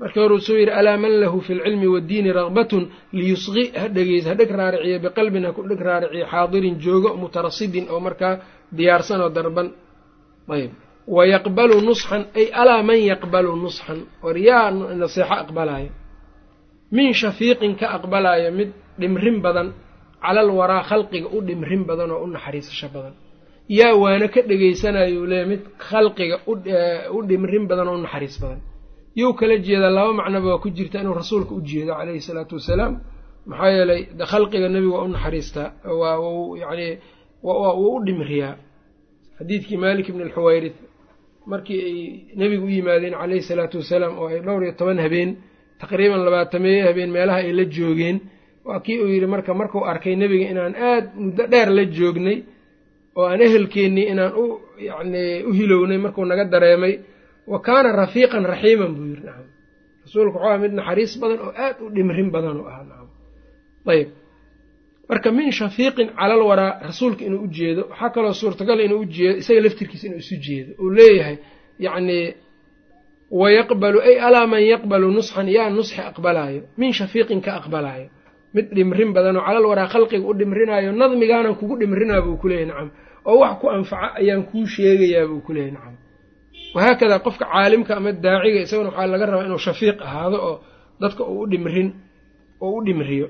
[0.00, 2.82] markii hore uu soo yidhi alaa man lahu fi lcilmi waaddiini ragbatun
[3.18, 8.00] liyusqi ha dhegeys ha dheg raariciyo biqalbin ha ku dheg raariciyo xaadirin joogo mutarasidin oo
[8.06, 8.34] markaa
[8.76, 9.68] diyaarsan oo darban.
[10.56, 10.70] Ayb
[11.16, 14.70] wayaqbalu nusxan ay alaa man yaqbalu nusxan war yaa
[15.02, 15.90] naseexo aqbalaayo.
[16.96, 19.68] Min shafiiqin ka aqbalaayo mid dhimrin badan
[20.24, 23.14] calal waraa khalqiga u dhimrin badan oo u naxariisasho badan.
[23.78, 26.36] Yaa waana ka dhegaysanayuu leeya mid khalqiga
[27.16, 28.60] u dhimrin badan oo u naxariis badan
[29.20, 32.94] yuu kala jeedaa laba macnoba waa ku jirta inuu rasuulka u jeedo calayhi salaatu wasalaam.
[33.46, 34.00] Maxaa yeelay
[34.30, 35.68] khalqiga nebigu waa u naxariistaa
[36.00, 36.16] waa
[36.62, 36.86] yani
[37.42, 38.54] wuu u dhimriyaa.
[39.38, 40.78] Xadiidkii maalik ibni alxuwayrith
[41.46, 41.98] markii ay
[42.40, 45.30] nebigu u yimaadeen calayhi salaatu wasalaam oo ay dhowr iyo toban habeen
[45.80, 48.16] taqriiban labaatameeye habeen meelaha ay la joogeen
[48.64, 52.38] waa kii uu yidhi marka markuu arkay nebiga inaan aad muddo dheer la joognay
[53.16, 54.44] oo aan ehelkeennii inaan u
[54.88, 56.94] yacni u hilownay markuu naga dareemay
[57.52, 59.46] wa kaana rafiiqan raxiiman buu yidhi nacam
[60.04, 63.08] rasuulku wuxuu aha mid naxariis badan oo aad u dhimrin badan u ahaa nacam
[63.92, 64.08] ayb
[65.10, 69.36] marka min shafiiqin calal waraa rasuulka inuu u jeedo waxaa kaloo suurtagal inuu u jeedo
[69.42, 71.36] isaga laftirkiisa inuu isu jeedo uu leeyahay
[71.84, 72.26] yacnii
[73.40, 76.62] wayaqbalu ay alaa man yaqbalu nusxan yaa nusxi aqbalaayo.
[76.80, 78.08] Min shafiiqin ka aqbalaayo.
[78.54, 82.88] Mid dhimrin badan oo calal waraa khalqiga u dhimrinaayo nadmigaanan kugu dhimrinaa buu kuleeyahy nacam
[83.30, 85.94] oo wax ku anfaca ayaan kuu sheegayaa buu kuleeyahy nacam
[86.74, 90.54] wahaakadaa qofka caalimka ama daaciga isagana waxaa laga rabaa inuu shafiiq ahaado oo
[91.02, 91.88] dadka uu dhimrin
[92.64, 93.26] oo u dhimriyo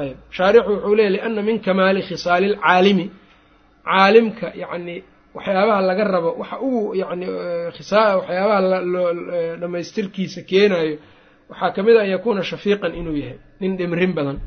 [0.00, 3.06] ayb shaarixu wuxuu leeyahy lianna min kamaali khisaali lcaalimi
[3.88, 4.94] caalimka yacni
[5.36, 7.26] waxyaabaha laga rabo waxa ugu yacni
[8.18, 8.58] waxyaabaha
[9.60, 10.96] dhammaystirkiisa keenayo
[11.50, 14.38] waxaa ka mid a an yakuuna shafiiqan inuu yahay nin dhimrin badan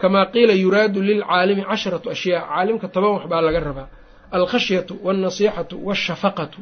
[0.00, 3.86] kamaa qiila yuraadu lilcaalimi casharatu ashyaa caalimka toban wax baa laga rabaa
[4.36, 6.60] alkhashyatu walnasiixatu walshafaqatu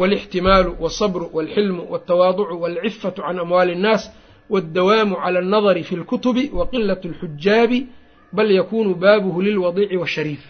[0.00, 4.02] walixtimaalu walsabru walxilmu waltawaaducu walcifatu can amwaali innaas
[4.52, 7.78] waaldawaamu cala alnadari fi lkutubi wa qilat alxujaabi
[8.36, 10.42] bal yakunu baabuhu lilwadiici washariif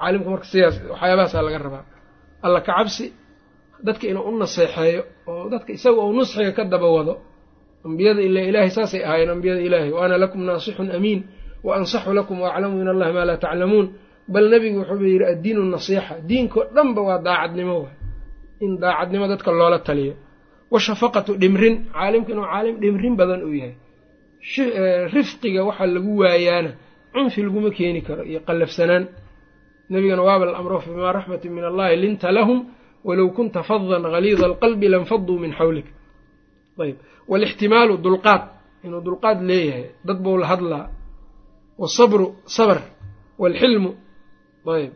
[0.00, 1.84] caalimka marka sidaas waxyaabahaasaa laga rabaa
[2.46, 3.06] alla ka cabsi
[3.86, 7.14] dadka inuu u naseexeeyo oo dadka isaga uu nusxiga ka daba wado
[7.86, 11.20] ambiyada ila ilaahay saasay ahaayeen ambiyada ilaahay wa ana lakum naasixun amiin
[11.66, 13.86] wa ansaxu lakum waaclamu min allahi maa laa taclamuun
[14.32, 17.74] bal nebigu wuxuuba yidhi addiinu nasiixa diinkao dhanba waa daacadnimo
[18.64, 20.14] in daacadnimo dadka loola taliyo.
[20.72, 23.74] Washafaqatu dhimrin caalimka inuu caalim dhimrin badan uu yahay.
[25.14, 26.70] Rifqiga waxaa lagu waayaana
[27.12, 29.04] cunfi laguma keeni karo iyo qallafsanaan.
[29.90, 32.58] Nebigana waaba la amro fabimaa raxmatin min allahi linta lahum
[33.06, 35.86] walow kunta fadan haliida alqalbi lanfaduu min xawlik
[36.82, 36.96] ayb
[37.30, 38.42] walixtimaalu dulqaad
[38.84, 40.86] inuu dulqaad leeyahay dad buu la hadlaa.
[41.82, 42.78] Wasabru sabr
[43.42, 43.90] waalxilmu
[44.76, 44.92] ayb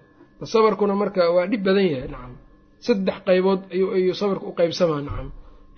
[0.52, 2.32] sabarkuna marka waa dhib badan yahay nacam
[2.86, 5.28] saddex qaybood ayuu sabarka u qeybsamaa nacam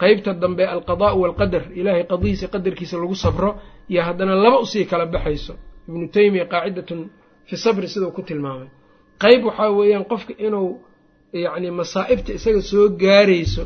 [0.03, 3.51] qeybta dambe alqadaa'u waalqadar ilaahay qadihiisa qadarkiisa lagu sabro
[3.93, 5.55] iyo haddana laba u sii kala baxayso.
[5.89, 7.01] Ibnu teymiya qaacidatun
[7.49, 8.69] fi sabri sidau ku tilmaamay.
[9.23, 10.69] Qeyb waxaa weeyaan qofka inuu
[11.45, 13.65] yacni masaa'ibta isaga soo gaarayso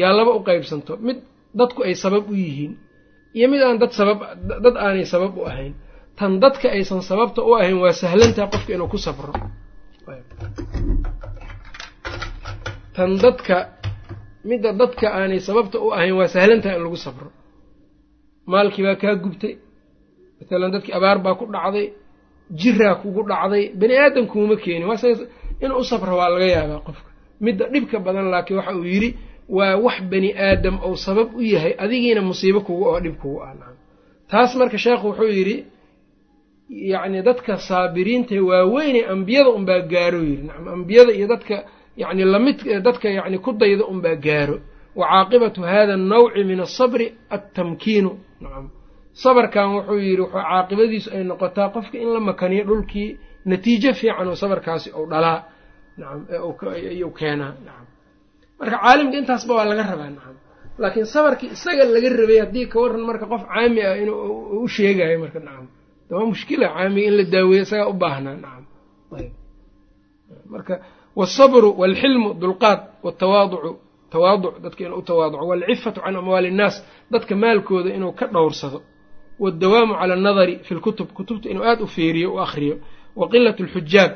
[0.00, 1.18] yaa laba u qeybsanto mid
[1.58, 2.72] dadku ay sabab u yihiin
[3.36, 4.18] iyo mid aan dad sabab
[4.64, 5.74] dad aanay sabab u ahayn.
[6.18, 9.32] Tan dadka aysan sababta u ahayn waa sahlantaha qofka inuu ku sabro
[12.94, 13.56] tan dadka
[14.48, 17.28] midda dadka aanay sababta u ahayn waa sahlantaha in lagu sabro.
[18.50, 19.54] Maalkii baa kaa gubtay.
[20.40, 21.86] Matalan dadkii abaar baa ku dhacday
[22.60, 24.98] jiraa kugu dhacday bani aadam kuuma keeni waa
[25.64, 27.10] in u sabro waa laga yaabaa qofka.
[27.44, 29.10] Midda dhibka badan laakiin waxa uu yidhi
[29.56, 33.54] waa wax bani aadam ou sabab u yahay adigiina musiibo kugu oo dhib kugu ah
[34.30, 35.56] taas marka sheekhu wuxuu yidhi
[36.92, 40.42] yacni dadka saabiriinta waaweyne ambiyada unbaa gaaro yidhi.
[40.48, 41.56] Nacam ambiyada iyo dadka
[41.96, 44.56] yacni la mid dadka yacni ku dayda unbaa gaaro
[44.98, 48.10] wa caaqibatu hada annawci min asabri attamkiinu
[48.42, 48.66] nacam
[49.22, 53.08] sabarkan wuxuu yidhi wuxuu caaqibadiisu ay noqotaa qofka in la makaniyo dhulkii
[53.50, 55.38] natiijo fiican oo sabarkaasi ou dhalaa
[56.00, 56.20] nacam
[56.76, 57.86] eeayuu keenaa nacam
[58.60, 60.36] marka caalimka intaasba waa laga rabaa nacam
[60.82, 64.18] laakiin sabarkii isaga laga rabay haddii ka waran marka qof caami ah inuu
[64.64, 65.66] u sheegayo marka nacam
[66.12, 68.64] waa mushkila caamiga in la daaweeyo isagaa u baahnaa nacam
[69.18, 69.32] ayb
[70.54, 70.74] marka
[71.20, 73.70] waalsabru waalxilmu dulqaad waaltawaaducu
[74.14, 76.76] tawaaduc dadka inuu u tawaaduco waalcifatu can amwaali innaas
[77.12, 78.78] dadka maalkooda inuu ka dhowrsado
[79.42, 82.76] waaldawaamu cala annadari fi lkutub kutubta inuu aada u feeriyo u akhriyo
[83.20, 84.12] wa qilat alxujaab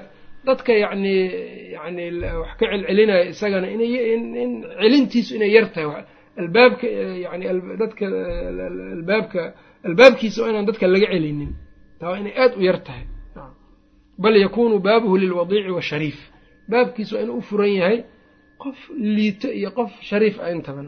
[0.49, 1.15] dadka yacni
[1.77, 2.05] yacni
[2.43, 6.05] wax ka celcelinaya isagana in celintiisu inay yar tahay
[6.43, 6.87] albaabka
[7.25, 7.45] yani
[7.83, 8.05] dadka
[8.97, 9.41] albaabka
[9.89, 11.51] albaabkiisa waa inaan dadka laga celinin
[12.01, 13.05] taa inay aada u yar tahay
[14.23, 16.19] bal yakunu baabuhu lilwadiici washariif
[16.71, 17.99] baabkiisa waa inuu u furan yahay
[18.63, 18.79] qof
[19.17, 20.83] liito iyo qof shariif ah intaba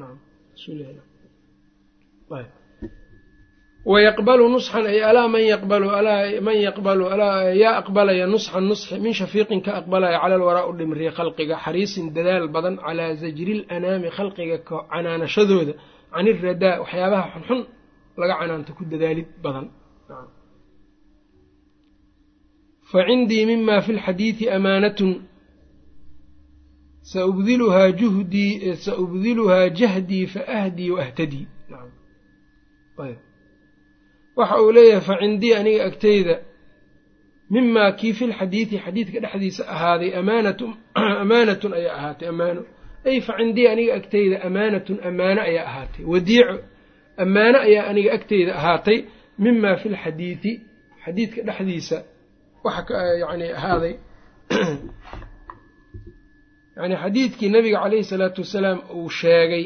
[3.92, 5.86] wayaqbalu nusxan ay alaa man yaqbalu
[6.48, 11.12] man yaqbalu alaa yaa aqbalaya nusxan nusxi min shafiiqin ka aqbalaya cala alwaraa u dhimriya
[11.18, 15.72] khalqiga xariisin dadaal badan calaa zajri lanaami khalqiga canaanashadooda
[16.14, 17.60] can iradaa waxyaabaha xunxun
[18.20, 19.66] laga canaanto ku dadaalid badan.
[22.90, 25.10] Fa cindii mima fi lxadiidi amaanatun
[27.12, 31.46] saubdiluhaa juhdii saubdiluhaa jahdii faahdii waahtadii
[34.36, 36.34] waxa uu leeyahay fa cindii aniga agteyda
[37.50, 40.72] mimaa kii fi lxadiidi xadiidka dhexdiisa ahaaday amaanatun
[41.22, 42.62] amaanatun ayaa ahaatay amaano
[43.08, 46.56] ay fa cindii aniga agteyda amaanatun amaano ayaa ahaatay wadiico
[47.22, 48.98] ammaano ayaa aniga agteyda ahaatay
[49.38, 50.52] mimaa fi lxadiidi
[51.04, 51.98] xadiidka dhexdiisa
[52.64, 53.94] waxa yani ahaaday
[56.78, 59.64] yani xadiidkii nabiga caleyhi salaatu wasalaam uu sheegay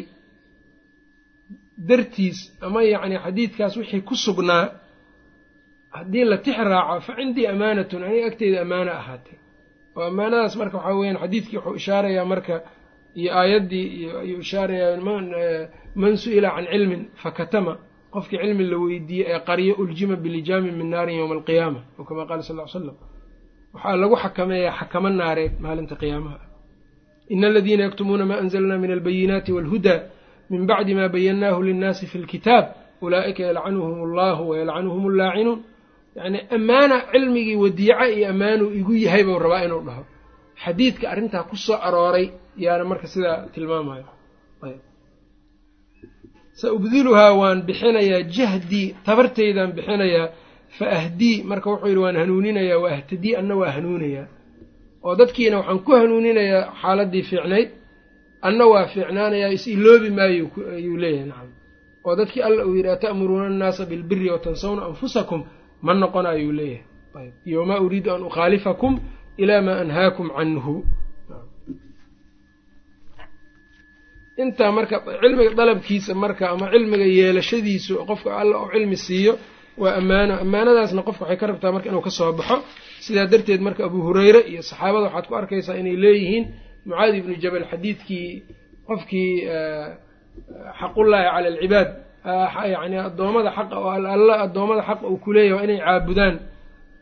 [1.88, 4.64] dartiis ama yacni xadiidkaas wixii ku sugnaa
[5.96, 9.36] haddii la tix raaco fa cindii amaanatun aniga agteyda ammaano ahaatay
[9.96, 12.54] oo ammaanadaas marka waxaa weyaan xadiidkii wuxuu ishaarayaa marka
[13.20, 13.86] iyo aayaddii
[14.22, 14.96] ayuu ishaarayaa
[16.02, 17.72] man su'ila can cilmin fakatama.
[18.14, 22.42] Qofkii cilmi la weydiiyey ee qaryo uljima bilijaamin min naarin yowma alqiyaama oo kamaa qaala
[22.48, 22.96] sal ly slam
[23.74, 26.36] waxaa lagu xakameeyaa xakamo naareed maalinta qiyaamaha
[27.34, 30.00] ina aladiina yaktumuuna ma anzalna min albayinaati walhudaa
[30.50, 32.64] min bacdi ma bayannaahu linnaasi fi lkitaab
[33.04, 35.58] ulaa'ika yalcanuhum allahu wayalcanuhum allaacinuun
[36.16, 40.02] yacni ammaana cilmigii wadiica iyo ammaanuu igu yahay buu rabaa inuu dhaho
[40.64, 42.26] xadiidka arrintaa ku soo arooray
[42.64, 44.06] yaana marka sidaa tilmaamayo
[46.60, 50.26] sa ubdiluhaa waan bixinayaa jahdii tabartaydaan bixinayaa
[50.78, 54.26] fa ahdii marka wuxuu yidhi waan hanuuninayaa wa ahtadii anna waa hanuunayaa
[55.06, 57.68] oo dadkiina waxaan ku hanuuninayaa xaaladdii fiicnayd
[58.46, 60.46] anna waa fiicnaanayaa is iloobi maayo
[60.76, 61.48] ayuu leeyahay nacam.
[62.06, 65.40] oo dadkii alla uu yidhi ata'muruuna annaasa bilbiri watansawna anfusakum?
[65.84, 66.84] ma noqona ayuu leeyahay.
[67.20, 68.92] Ayb iyo wamaa uriidu an ukhaalifakum
[69.42, 70.74] ilaa maa anhaakum canhu.
[74.42, 79.32] Intaa marka cilmiga dalabkiisa marka ama cilmiga yeelashadiisu qofka alla oo cilmi siiyo
[79.82, 82.56] waa ammaano ammaanadaasna qofka waxay ka rabtaa marka inuu ka soo baxo.
[83.04, 86.44] Sidaa darteed marka abuu hureyre iyo saxaabada waxaad ku arkaysaa inay leeyihiin
[86.86, 88.28] mucaadi ibnu jabal xadiidkii
[88.88, 89.32] qofkii
[90.80, 91.88] xaqullaahi cala alcibaad.
[92.74, 96.34] Yacni addoommada xaqa oo alla addoommada xaqa uu ku leeyahy waa inay caabudaan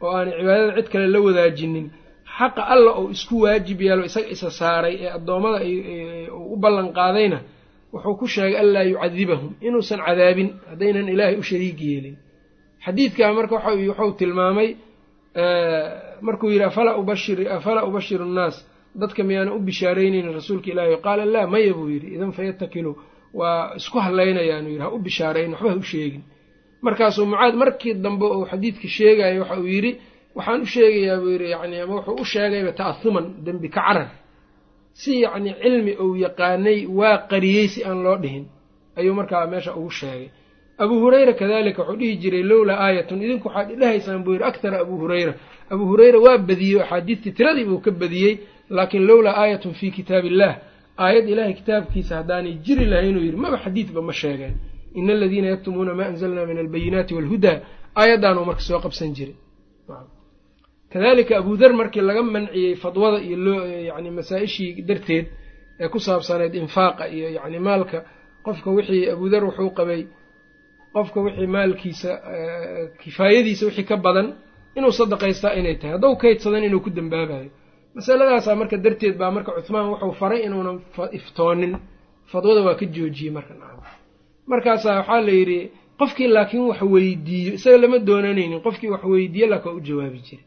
[0.05, 1.87] oo aanay cibaadada cid kale la wadaajinin.
[2.39, 5.59] Xaqa alla oo isku waajib yeelo isaga isa saaray ee addoommada
[6.53, 7.39] u ballan qaadayna
[7.93, 12.17] wuxuu ku sheegay anlaa yucadibahum inuusan cadaabin haddaynan ilaahay u shariig yeelin
[12.85, 14.69] xadiidkaa marka wuxuu tilmaamay
[16.27, 16.65] markuu yidhi
[17.59, 18.57] afalaa ubashiru nnaas
[19.01, 22.93] dadka miyaana u bishaaraynaynin rasuulka ilaahi qaala laa maya buu yidhi idan fayatakilu
[23.41, 26.23] waa isku hadlaynayaanu yidhi ha u bishaarayn waxba ha u sheegin.
[26.87, 29.91] Markaasuu mucaad markii dambe uu xadiidka sheegayo waxa uu yidhi
[30.37, 34.09] waxaan u sheegayaa buu yidhi yani ama wuxuu u sheegayba ta'ahuman dembi ka carar.
[35.01, 38.45] Si yacni cilmi uu yaqaanay waa qariyey si aan loo dhihin.
[38.99, 40.29] Ayuu markaa meesha ugu sheegay
[40.83, 44.99] abuu hureyra kadalika wuxuu dhihi jiray lowlaa aayatun idinku waxaad idhahaysaan buu yidhi aktara abuu
[45.03, 45.33] hureyra
[45.73, 48.35] abuu hureyra waa badiyey axaadiistii tiradii buu ka badiyey
[48.77, 50.53] laakiin lowlaa aayatun fii kitaab illah
[51.05, 54.55] aayad ilahay kitaabkiisa haddaanay jiri lahaynuu yidhi maba xadiidba ma sheegeen.
[54.99, 57.57] Ina aladiina yaktumuuna maa anzalna min albayinaati waalhudaa
[58.01, 59.37] aayaddaanuu marka soo qabsan jiray
[60.93, 63.61] kadalika abudar markii laga manciyey fadwada iyo loo
[63.91, 65.27] yani masaa-ishii darteed
[65.81, 67.99] ee ku saabsanayd infaaqa iyo yani maalka
[68.47, 70.01] qofka wixii abudar wuxuu qabay
[70.99, 72.11] qofka wixii maalkiisa
[73.03, 74.29] kifaayadiisa wixii ka badan
[74.77, 75.93] inuu sadaqaystaa inay tahay.
[75.97, 77.51] Hadduu kaydsadan inuu ku dambaabayo
[77.95, 80.77] masaladaasaa marka darteed baa marka cuhmaan wuxuu faray inuunan
[81.19, 81.73] iftoonin.
[82.31, 83.81] Fadwada waa ka joojiyey marka nacam.
[84.51, 85.61] Markaasaa waxaa la yidhi
[86.01, 90.45] qofkii laakiin wax weydiiyo isaga lama doonanaynin qofkii wax weydiiyo laakin waa u jawaabi jiray.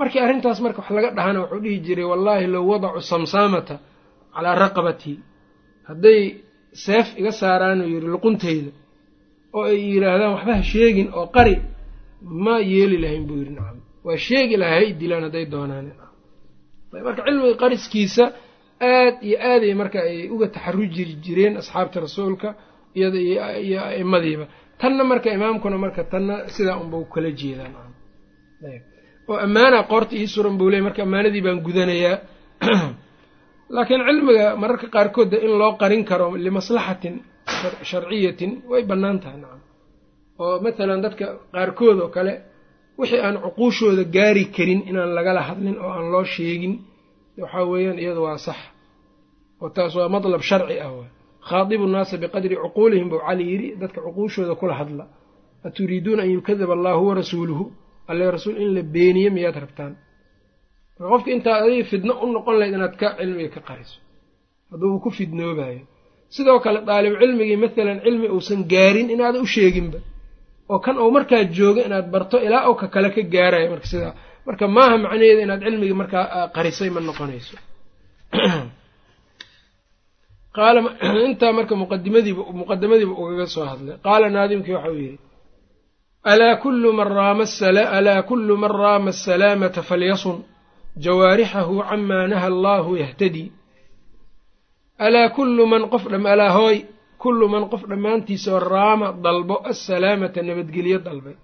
[0.00, 3.76] Markii arrintaas marka wax laga dhahana wuxuu dhihi jiray wallaahi low wadacu samsaamata
[4.34, 5.18] calaa raqabatii
[5.88, 6.20] hadday
[6.84, 8.70] seef iga saaraanuu yidhi luquntayda
[9.56, 11.56] oo ay yidhaahdaan waxba ha sheegin oo qari
[12.44, 13.78] ma yeeli lahayn buu yidhi nacam.
[14.04, 15.86] Waa sheegi lahaa hay dilaan hadday doonaan
[17.06, 18.24] marka cilmiga qariskiisa
[18.80, 22.48] aad iyo aaday marka ay uga taxaruji jireen asxaabta rasuulka
[22.94, 24.46] iyo aimadiiba
[24.80, 27.92] tanna marka imaamkuna marka tanna sidaa unba kala jeedaa nacam.
[29.28, 32.18] Oo ammaana qoorta ii suran buu ley marka ammaanadii baan gudanayaa.
[33.74, 37.14] Laakiin cilmiga mararka qaarkoodda in loo qarin karo limaslaxatin
[37.90, 39.60] sharciyatin way bannaan tahay nacam.
[40.42, 42.32] Oo mathalan dadka qaarkood oo kale
[42.98, 46.74] wixii aan cuquushooda gaari karin inaan lagala hadlin oo aan loo sheegin
[47.42, 48.58] waxaa weeyaan iyadu waa sax.
[49.62, 51.08] Oo taas waa matlab sharci ah waa.
[51.48, 55.04] Khaadibu nnaasa biqadri cuquulihim buu cali yidhi dadka cuquushooda kula hadla.
[55.66, 57.64] Aturiiduuna an yukadaba allahu warasuuluhu
[58.10, 59.92] alle rasuul in la beeniye miyaad rabtaan.
[60.98, 63.98] Marka qofka intaad adiga fidno u noqon lahayd inaad ka cilmiga ka qariso
[64.70, 65.80] hadduu uu ku fidnoobayo
[66.34, 69.98] sidoo kale daalib cilmigii mathalan cilmi uusan gaarin inaadan u sheeginba.
[70.70, 74.14] Oo kan uu markaa joogo inaad barto ilaa uu ka kale ka gaarayo marka sidaa.
[74.46, 76.24] Marka maaha macnaheeda inaad cilmigii markaa
[76.54, 77.56] qarisay ma noqonayso.
[80.56, 80.80] Qaala
[81.28, 83.96] intaa marka muqadimadiiba muqadamadiiba ugaga soo hadlay.
[84.06, 85.18] Qaala naadimkii waxa uu yidhi
[86.26, 86.92] alaa kullu
[88.56, 90.44] man raama asalaamata falyasun
[90.98, 93.52] jawaarixahu camaa naha allaahu yahtadi
[94.98, 96.78] alaa kullu man qof alaa hooy
[97.22, 101.36] kullu man qof dhammaantiisoo raama dalbo assalaamata nabadgelyo dalbay.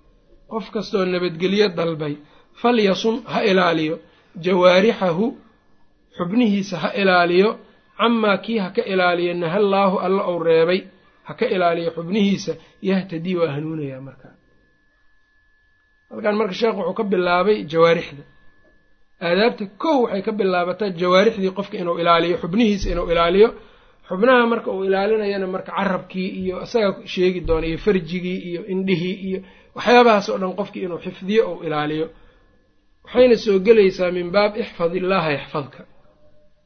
[0.51, 2.15] Qof kastoo nabadgelyo dalbay
[2.63, 3.99] falyasun ha ilaaliyo.
[4.45, 5.27] Jawaarixahu
[6.17, 7.51] xubnihiisa ha ilaaliyo.
[7.99, 10.81] Camaa kii ha ka ilaaliyo nahallaahu alla ou reebay
[11.27, 14.35] ha ka ilaaliyo xubnihiisa yahtadii waa hanuunayaa markaa.
[16.11, 18.23] Halkan marka sheekh wuxuu ka bilaabay jawaarixda
[19.27, 23.49] aadaabta kow waxay ka bilaabataa jawaarixdii qofka inuu ilaaliyo xubnihiisa inuu ilaaliyo.
[24.09, 29.39] Xubnaha marka uu ilaalinayana marka carabkii iyo isaga sheegi doona iyo farjigii iyo indhihii iyo
[29.77, 32.07] waxyaabahaas oo dhan qofkii inuu xifdiyo ou ilaaliyo.
[33.05, 35.81] Waxayna soo gelaysaa min baab ixfad illaaha yaxfadka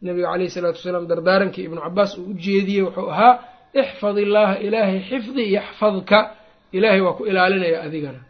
[0.04, 3.34] nabiga caleyhi isalaatu wasalaam dardaarankii ibnu cabaas uu u jeediyey wuxuu ahaa
[3.82, 6.18] ixfad illaaha ilaahay xifdi yaxfadka
[6.76, 8.20] ilaahay waa ku ilaalinaya adigana.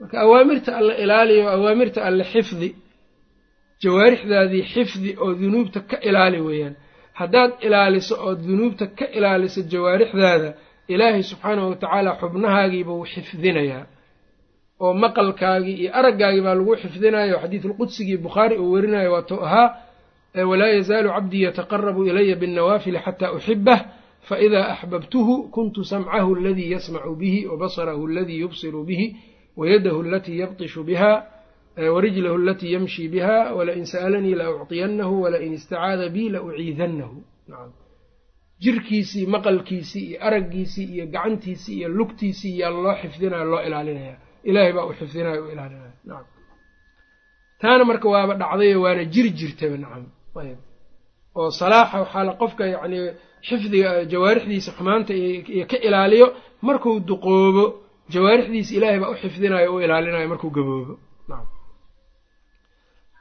[0.00, 2.68] Marka awaamirta alle ilaaliyo awaamirta alle xifdi
[3.82, 6.74] jawaarixdaadii xifdi oo dunuubta ka ilaali weeyaan.
[7.18, 10.50] Haddaad ilaaliso oo dunuubta ka ilaaliso jawaarixdaada
[10.92, 13.84] ilaahay subxaanahu watacaala xubnahaagiiba wuu xifdinayaa.
[14.84, 19.68] Oo maqalkaagii iyo araggaagii baa lagu xifdinayo xadiidulqudsigii bukhaari uu werinayo waatuu ahaa
[20.50, 23.80] walaa yazaalu cabdii yataqarabu ilaya binnawaafili xataa uxibah
[24.28, 29.06] faidaa axbabtuhu kuntu samcahu aladii yasmacu bihi wabasarahu aladii yubsiru bihi
[29.56, 31.12] wayadahu alatii yabtishu biha
[31.76, 34.46] warijlahu alatii yamshi biha walain sa'alanii la
[35.24, 37.16] walain istacaada bi la uciidannahu.
[38.62, 44.16] Jirkiisii maqalkiisii iyo araggiisii iyo gacantiisii iyo lugtiisii yaa loo xifdinaya loo ilaalinaya.
[44.48, 45.92] Ilaahay baa u xifdinaya u ilaalinaya.
[46.04, 46.26] Nacam
[47.60, 50.04] taana marka waaba dhacdayo waana jiri jirtaba nacam
[50.40, 50.58] ayb
[51.40, 52.98] oo salaaxa waxaa la qofka yacni
[53.48, 55.12] xifdiga jawaarixdiisa xumaanta
[55.54, 56.26] iyo ka ilaaliyo
[56.66, 57.64] markuu duqoobo
[58.12, 60.94] jawaarixdiisa ilaahay baa u xifdinayo u ilaalinayo markuu gaboobo.
[61.28, 61.46] Nacam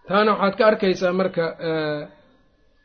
[0.09, 1.43] taana waxaad ka arkaysaa marka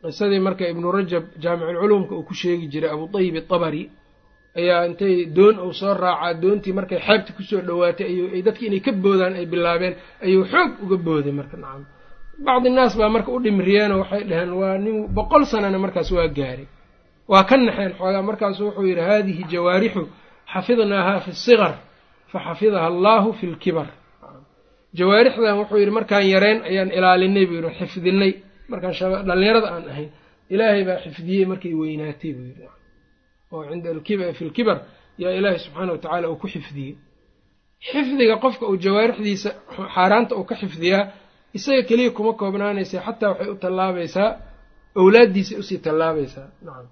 [0.03, 3.83] qisadii marka ibnu rajab jaamiculculuumka uu ku sheegi jiray abu tayib atabari
[4.61, 8.07] ayaa intay doon uu soo raacaa doontii markay xeebta ku soo dhowaatay
[8.37, 9.95] ay dadki inay ka boodaan ay bilaabeen
[10.25, 11.83] ayuu xoog uga booday marka nacam.
[12.47, 16.67] Bacdi naas baa marka u dhimriyeenoo waxay dhaheen waa nin boqol sanana markaas waa gaaray.
[17.33, 18.23] Waa ka naxeen xoogaa.
[18.29, 20.03] Markaasu wuxuu yidhi haadihi jawaarixu
[20.53, 21.75] xafidnaaha fi sigar
[22.31, 23.89] fa xafidaha allaahu fi lkibar
[24.99, 28.33] jawaarixdan wuxuu yidhi markaan yareen ayaan ilaalinay buu yidhi xifdinay.
[28.73, 28.95] Markaan
[29.29, 30.11] dhallinyarada aan ahayn
[30.55, 32.65] ilaahay baa xifdiyey markay weynaatay buu yidhi.
[33.53, 34.79] Oo cinda fi lkibar
[35.23, 36.95] yaa ilaahay subxaana wa tacaala uu ku xifdiyey.
[37.91, 39.51] Xifdiga qofka uu jawaarixdiisa
[39.95, 41.05] xaaraanta uu ka xifdiyaa
[41.57, 44.31] isaga keliya kuma koobnaanaysa xataa waxay u tallaabaysaa
[45.01, 46.89] owlaaddiisay u sii tallaabaysaa nacam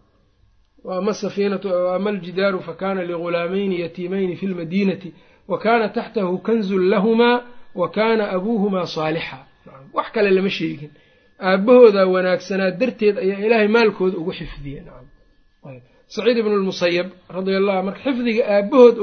[0.85, 5.15] waama safiinatu ama aljidaaru fakana ligulaamayni yatiimayni fi lmadiinati
[5.49, 7.43] wa kana taxtahu kanzun lahumaa
[7.81, 9.39] wa kaana abuuhumaa saalixa.
[9.97, 10.91] Wax kale lama sheegin.
[11.49, 15.07] Aabahoodaa wanaagsanaa darteed ayaa ilaahay maalkooda ugu xifdiye nacam
[16.15, 18.97] saciid ibnu lmusayab radia allah marka xifdiga aabahood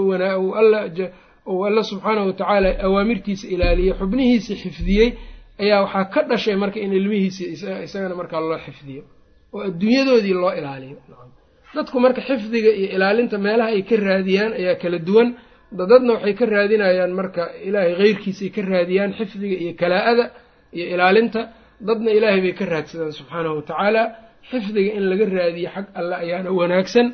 [1.51, 5.07] uu alla subxaanahu watacaala awaamirtiisa ilaaliyey xubnihiisii xifdiyey
[5.63, 7.47] ayaa waxaa ka dhashay marka in ilmihiisii
[7.85, 9.03] isagana markaa loo xifdiyo.
[9.53, 10.97] Oo adduunyadoodii loo ilaaliyo.
[11.75, 15.27] Dadku marka xifdiga iyo ilaalinta meelaha ay ka raadiyaan ayaa kala duwan
[15.77, 20.25] dadadna waxay ka raadinayaan marka ilaahay keyrkiisay ka raadiyaan xifdiga iyo kalaa-ada
[20.75, 21.41] iyo ilaalinta.
[21.87, 24.01] Dadna ilaahay bay ka raadsadaan subxaanahu watacaala
[24.51, 27.07] xifdiga in laga raadiyo xag alle ayaana wanaagsan.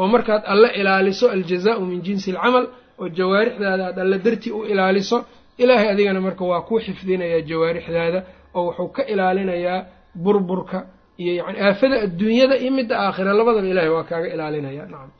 [0.00, 2.66] Oo markaad alle ilaaliso aljazaau min jinsi alcamal
[3.00, 5.18] oo jawaarixdaada aad alle dartii u ilaaliso
[5.62, 8.20] ilaahay adigana marka waa kuu xifdinayaa jawaarixdaada
[8.56, 9.78] oo wuxuu ka ilaalinayaa
[10.24, 10.78] burburka
[11.22, 13.30] iyo yani aafada adduunyada iyo midda aakhira.
[13.38, 14.84] Labadaba ilahay waa kaaga ilaalinaya.
[14.92, 15.10] Nacam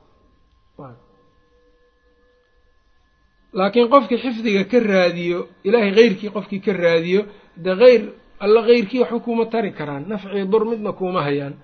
[3.58, 7.20] laakiin qofkii xifdiga ka raadiyo ilaahay keyrkii qofkii ka raadiyo
[7.64, 8.02] de eyr
[8.44, 10.02] alla keyrkii waxba kuuma tari karaan.
[10.10, 11.54] Nafcii dur midna kuuma hayaan.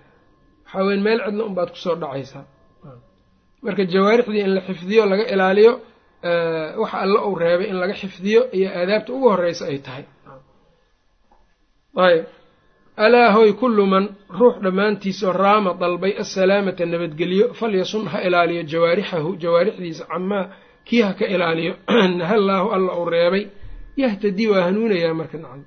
[0.65, 2.45] Waxaa weyn meel cidla unbaad ku soo dhacaysaa.
[3.63, 5.73] Marka jawaarixdii in la xifdiyo laga ilaaliyo
[6.83, 10.05] waxa alla uu reebay in laga xifdiyo iyo aadaabta ugu horeysa ay tahay.
[12.07, 12.25] Ayb
[13.05, 14.05] alaa hoy kullu man
[14.39, 20.45] ruux dhammaantiisoo raama dalbay assalaamata nabadgelyo falyasun ha ilaaliyo jawaarixahu jawaarixdiisa camaa
[20.89, 21.77] kii ha ka ilaaliyo?
[22.19, 23.47] Nahallaahu alla uu reebay.
[23.97, 25.65] Yahtadii waa hanuunayaa marka nacam.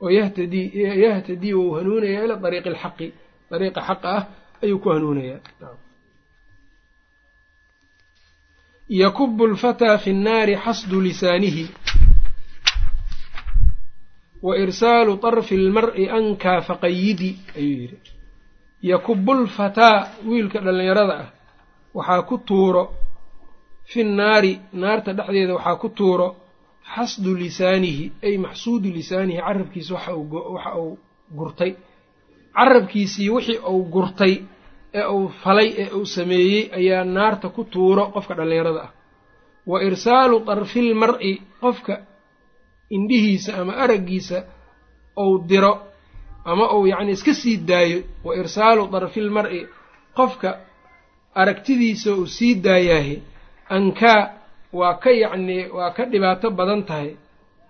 [0.00, 0.70] Oo yahtadii
[1.02, 3.14] yahtadii wou hanuunayaa ila dariiqi alxaqi
[3.50, 4.24] dariiqa xaqa ah
[4.62, 5.40] ayuu ku hanuunayaa.
[8.88, 11.70] Yakubu alfataa fi nnaari xasdu lisaanihi.
[14.42, 17.98] Wa irsaalu طarfi اlmar'i ankaa faqayidi ayuu yidhi.
[18.82, 21.28] Yakubu lfataa wiilka dhallinyarada ah
[21.94, 23.01] waxaa ku tuuro
[23.92, 26.28] fi nnaari naarta dhexdeeda waxaa ku tuuro
[26.94, 30.12] xasdu lisaanihi ay maxsuudu lisaanihi carabkiisa waxa
[30.82, 30.98] uu
[31.38, 31.72] gurtay.
[32.56, 34.34] Carabkiisii wixii uu gurtay
[35.00, 38.90] ee uu falay ee uu sameeyey ayaa naarta ku tuuro qofka dhallinyarada ah.
[39.70, 41.32] Wa irsaalu darfil mar'i
[41.62, 41.94] qofka
[42.96, 44.38] indhihiisa ama araggiisa
[45.22, 45.72] ou diro
[46.50, 47.98] ama uu yacni iska sii daayo.
[48.26, 49.60] Wa irsaalu darfil mar'i
[50.18, 50.50] qofka
[51.40, 53.16] aragtidiisa uu sii daayaahe
[53.76, 54.20] ankaa
[54.78, 57.10] waa ka yacnii waa ka dhibaato badan tahay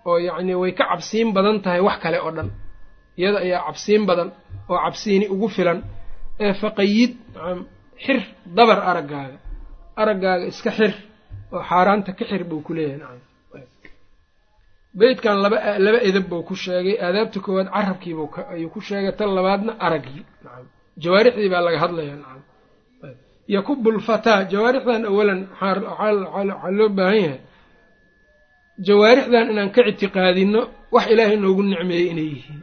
[0.09, 2.49] oo yacnii way ka cabsiin badan tahay wax kale oo dhan.
[3.19, 4.29] Iyada ayaa cabsiin badan
[4.71, 5.79] oo cabsiini ugu filan
[6.45, 7.13] ee faqayid
[8.05, 8.19] xir
[8.57, 9.37] dabar araggaaga
[10.03, 10.93] araggaaga iska xir
[11.55, 13.21] oo xaaraanta ka xir buu ku leeyahay nacam.
[14.99, 19.73] Beytkan laba laba edab buu ku sheegay aadaabta koowaad carabkiibuu ayuu ku sheegay tan labaadna
[19.87, 20.23] araggii
[21.03, 22.43] jawaarixdii baa laga hadlaya nacam
[23.49, 27.41] yakubu lfataa jawaarixdan awalan waxaa loo baahan yahay.
[28.87, 30.61] Jawaarixdan inaan ka ictiqaadino
[30.95, 32.61] wax ilaahay noogu nicmeeyey inay yihiin.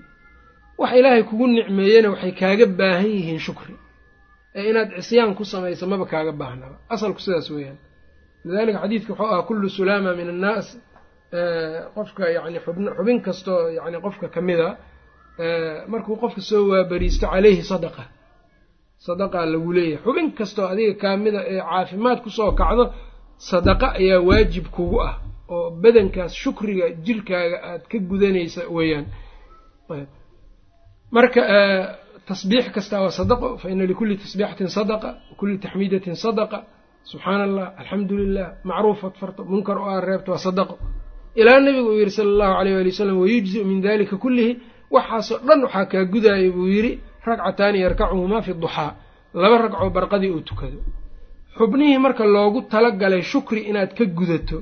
[0.81, 3.75] Wax ilaahay kugu nicmeeyena waxay kaaga baahan yihiin shukri.
[4.55, 7.77] Ee inaad cisyaan ku samayso maba kaaga baahnaba asalku sidaas weeyaan.
[8.45, 10.67] Lidalika xadiidka wuxuu ahaa kullu sulaama min annaas.
[11.95, 14.69] Qofka yani xubin kastoo yani qofka ka mida
[15.91, 18.03] markuu qofka soo waabariisto caleyhi sadaqa
[19.07, 20.03] sadaqaa lagu leeyahay.
[20.05, 22.83] Xubin kastoo adiga kaamida ee caafimaad ku soo kacdo
[23.51, 25.15] sadaqa ayaa waajib kugu ah
[25.55, 29.05] oo badankaas shukriga jirkaaga aad ka gudanaysa weeyaan.
[31.15, 31.41] Marka
[32.29, 36.57] tasbiix kastaa waa sadaqo fa ina likulli tasbiixatin sadaqa wakulli taxmiidatin sadaqa.
[37.11, 40.75] Subxaana allah alxamdu lilah macruufad farto munkar oo aa reebto waa sadaqo
[41.41, 44.51] ilaa nabigu uu yidhi sala allahu aleyh waali wasalam wayujziu min dalika kullihi.
[44.95, 46.91] Waxaasoo dhan waxaa kaa gudaaya buu yidhi
[47.27, 48.91] ragcataani yarkacuhumaa fi duxaa.
[49.33, 50.79] Laba ragcoo barqadii uu tukado.
[51.57, 54.57] Xubnihii marka loogu talagalay shukri inaad ka gudato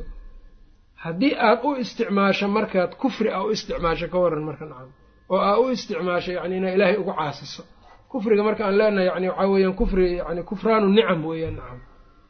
[1.03, 4.89] haddii aad u isticmaasho markaad kufri a u isticmaasho ka waran marka nacam
[5.30, 7.64] oo aa u isticmaasho yani inaa ilaahay ugu caasiso.
[8.12, 11.80] Kufriga marka aan leenahay yani waxaa weeyaan kufri yani kufraanu nicam weeyaan nacam.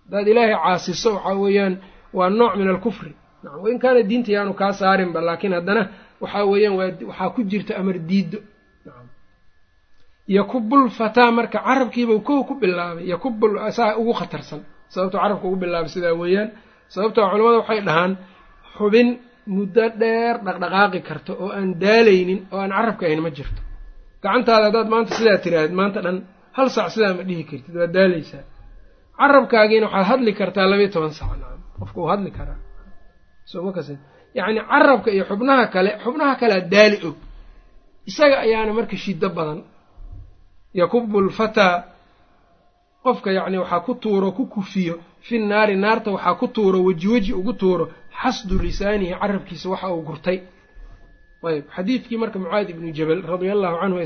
[0.05, 1.73] Haddaad ilaahay caasiso waxaa weeyaan
[2.17, 3.11] waa nooc min alkufri.
[3.43, 5.83] Nacam wain kaana diinta yaanu kaa saarinba laakiin haddana
[6.21, 6.75] waxaa weeyaan
[7.09, 8.39] waxaa ku jirta amar diido
[10.27, 14.61] yakubul fataa marka carabkiiba kow ku bilaabay yakubul saa ugu khatarsan.
[14.93, 16.49] Sababtoo carabka ugu bilaabay sidaa weeyaan.
[16.93, 18.11] Sababtoo culamada waxay dhahaan
[18.77, 19.07] xubin
[19.55, 23.61] muddo dheer dhaqdhaqaaqi karta oo aan daalaynin oo aan carabka ahayn ma jirto.
[24.23, 26.17] Gacantaada haddaad maanta sidaa tiraahid maanta dhan
[26.57, 28.43] hal sac sidaa ma dhihi kartid waad daalaysaa.
[29.19, 32.59] Carabkaagiina waxaad hadli kartaa labayo toban sac nacam qofka uu hadli karaa.
[33.51, 33.87] Soma kas
[34.37, 37.15] yacni carabka iyo xubnaha kale xubnaha kalea daali og.
[38.09, 39.59] Isaga ayaana marka shiddo badan
[40.73, 41.83] yakubu lfataa
[43.03, 47.33] qofka yacni waxaa ku tuuro ku kufiyo fi naari naarta waxaa ku tuuro weji weji
[47.33, 47.85] ugu tuuro
[48.21, 50.39] xasdu lisaanihi carabkiisa waxa uu gurtay.
[51.47, 54.05] Ayb xadiidkii marka mucaadi ibnu jabal radia allahu canhu ee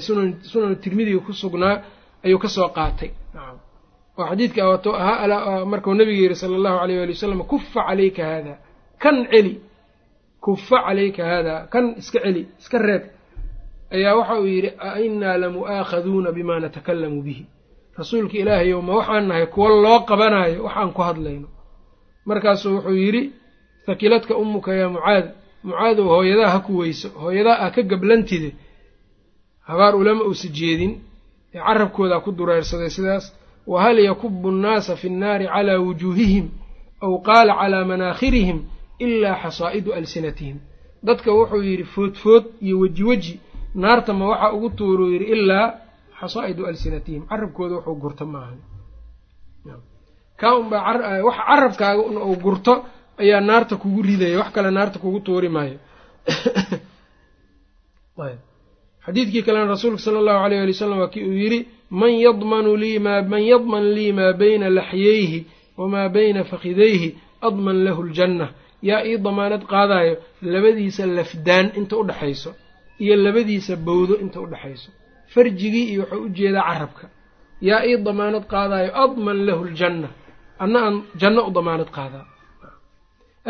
[0.51, 1.81] sunanu tirmidiga ku sugnaa
[2.25, 3.11] ayuu ka soo qaatay.
[3.33, 3.57] Nacam
[4.17, 5.65] oo xadiidka wato ahaa
[5.99, 8.53] nabiga yihi sala allahu alayh wali wasalam kufa calayka haada.
[8.99, 9.53] Kan celi
[10.41, 13.03] kufa calayka haada kan iska celi iska reeb
[13.95, 17.43] ayaa waxa uu yidhi a innaa lamu'aakhaduuna bima natakalamu bihi.
[17.97, 21.47] Rasuulka ilaahayow ma waxaan nahay kuwo loo qabanayo waxaan ku hadlayno.
[22.25, 23.23] Markaasuu wuxuu yidhi
[23.87, 25.25] hakiladka ummuka yaa mucaad
[25.63, 28.49] mucaadow hooyadaa ha ku weyso hooyadaa ah ka gablantide.
[29.67, 30.93] Habaar ulama uusa jeedin
[31.53, 33.25] ee carabkoodaa ku dureersaday sidaas
[33.67, 36.45] wa hal yakubu annaasa fi nnaari calaa wujuuhihim
[37.05, 38.59] aw qaala calaa manaakhirihim
[39.05, 40.57] ilaa xasaa'idu alsinatihim.
[41.07, 43.33] Dadka wuxuu yidhi foodfood iyo weji weji
[43.75, 45.73] naarta ma waxa ugu tuuruu yidhi ilaa
[46.19, 48.59] xasaa'idu alsinatihim carabkooda wuxuu gurto maahan.
[50.37, 52.85] Kaa unbaa wax carabkaaga uu gurto
[53.17, 55.79] ayaa naarta kugu ridaya wax kale naarta kugu tuuri maayo.
[59.05, 62.99] Xadiidkii kalena rasuulka sala allahu alayh ali wasalam waa kii uu yidhi man yadmanu lii
[62.99, 65.45] ma man yadman lii maa bayna laxyayhi
[65.77, 72.53] wamaa bayna fakidayhi adman lahu ljanna yaa ii damaanad qaadayo labadiisa lafdaan inta udhexayso
[73.03, 74.89] iyo labadiisa bowdo inta udhexayso
[75.33, 77.05] farjigii iyo wuxuu u jeedaa carabka.
[77.67, 80.09] Yaa ii damaanad qaadayo adman lahu ljanna.
[80.63, 82.25] Anna aan janno u damaanad qaadaa.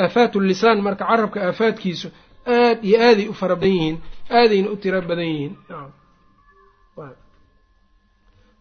[0.03, 2.07] Aafaatu lisaan marka carabka aafaadkiisu
[2.57, 3.97] aad iyo aaday u fara badan yihiin
[4.37, 5.53] aadayna u tiro badan yihiin.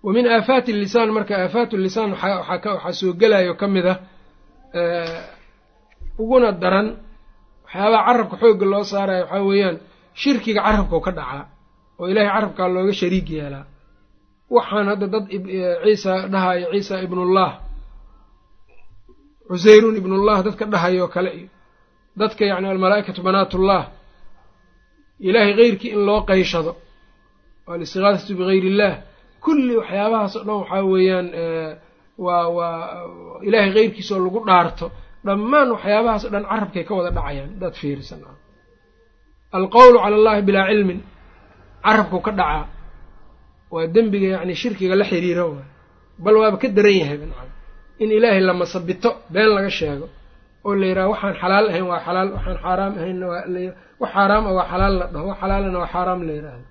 [0.04, 3.98] Wa min aafaati lisaan marka aafaatu lisaan waxaa soo gelayo ka mid ah
[6.22, 6.88] uguna daran
[7.64, 9.76] waxyaabaha carabka xoogga loo saarayo waxaa weeyaan
[10.22, 11.44] shirkiga carabkau ka dhacaa
[12.00, 13.64] oo ilaahay carabkaa looga shariig yeelaa.
[14.54, 15.24] Waxaan hadda dad
[15.84, 17.50] ciisa dhahayo ciisa ibnullah
[19.48, 21.48] cuseyrun ibnullah dadka dhahayoo kale iyo
[22.20, 23.82] dadka yacni almalaa'ikatu banaatullah.
[25.28, 26.72] Ilaahay keyrkii in loo qayshado
[27.72, 28.92] alistigaasatu bigayr illah
[29.44, 31.26] kulli waxyaabahaas o dhan waxaa weeyaan
[32.24, 32.76] waa waa
[33.46, 34.86] ilaahay keyrkiisa oo lagu dhaarto.
[35.26, 38.20] Dhammaan waxyaabahaas dhan carabkay ka wada dhacayaan hadaad fiirisan
[39.58, 41.00] alqowlu cala allahi bilaa cilmin.
[41.84, 42.64] Carabkau ka dhacaa
[43.72, 45.66] waa dembiga yacni shirkiga la xiriira waay
[46.24, 47.48] bal waaba ka daran yahay nacam
[48.02, 50.06] in ilaahay la masabito been laga sheego
[50.66, 53.42] oo la yidhaha waxaan xalaal ahayn waa xalaal waxaan xaaraam ahaynna waa
[54.00, 56.66] wax xaaraam ah waa xalaal la dhaho wax xalaalana waa xaaraam la yidhaahdo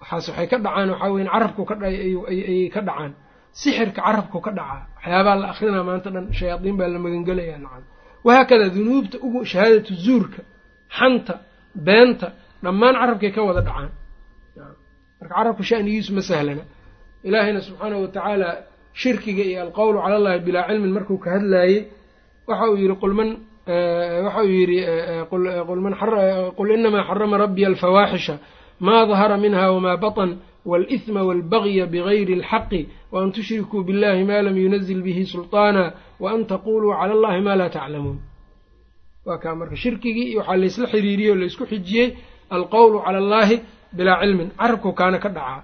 [0.00, 3.12] waxaas waxay ka dhacaan waxaa weyan carabku ka dha ayay ka dhacaan.
[3.60, 7.84] Sixirka carabku ka dhacaa waxyaabaa la akrinaa maanta dhan shayaadiin baa la magangelayaa nacam
[8.26, 10.40] wahaakada dunuubta ugu shahaadatu zuurka
[10.97, 11.33] xanta
[11.87, 12.27] beenta
[12.63, 13.89] dhammaan carabkay ka wada dhacaan
[15.19, 16.63] marka carabka shanigiisu ma sahlana
[17.27, 18.47] ilaahayna subxaanahu watacaala
[19.01, 21.79] shirkiga iyo alqowlu cala allahi bilaa cilmin markuu ka hadlaayey
[22.49, 23.29] waxa uu yidhi qulman
[24.25, 24.77] waxa uu yidhi
[26.57, 28.35] qul inamaa xarama rabbiya alfawaaxisha
[28.87, 30.29] ma dahara minha wma baطn
[30.69, 32.81] wاlإثma wاlbagya bgayri اlxaqi
[33.13, 35.83] waan tushrikuu biاllahi ma lam yunazil bihi sulطaana
[36.23, 38.17] waan taquluu clى allahi ma laa taclamuun
[39.26, 42.08] waa kaa marka shirkigii iyo waxaa laysla xiriiriyey o laysku xijiyey
[42.56, 43.56] alqowlu cala allahi
[43.96, 44.48] bilaa cilmin.
[44.60, 45.60] Carabku kaana ka dhacaa.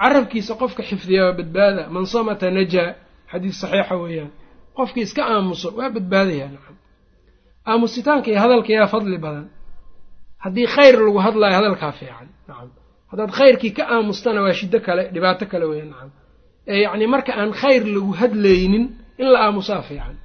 [0.00, 1.82] Carabkiisa qofka xifdiya waa badbaada.
[1.94, 2.90] Man samata najaa.
[3.32, 4.30] Xadiis saxiixa weeyaan.
[4.78, 6.76] Qofkii iska aamuso waa badbaadayaa nacam.
[7.70, 9.46] Aamusitaanka iyo hadalka yaa fadli badan.
[10.44, 12.68] Haddii khayr lagu hadlayo hadalkaa fiican nacam.
[13.10, 16.10] Haddaad khayrkii ka aamustana waa shiddo kale dhibaato kale weya nacam.
[16.70, 18.84] Ee yacni marka aan khayr lagu hadlaynin
[19.20, 20.16] in la aamusaa fiican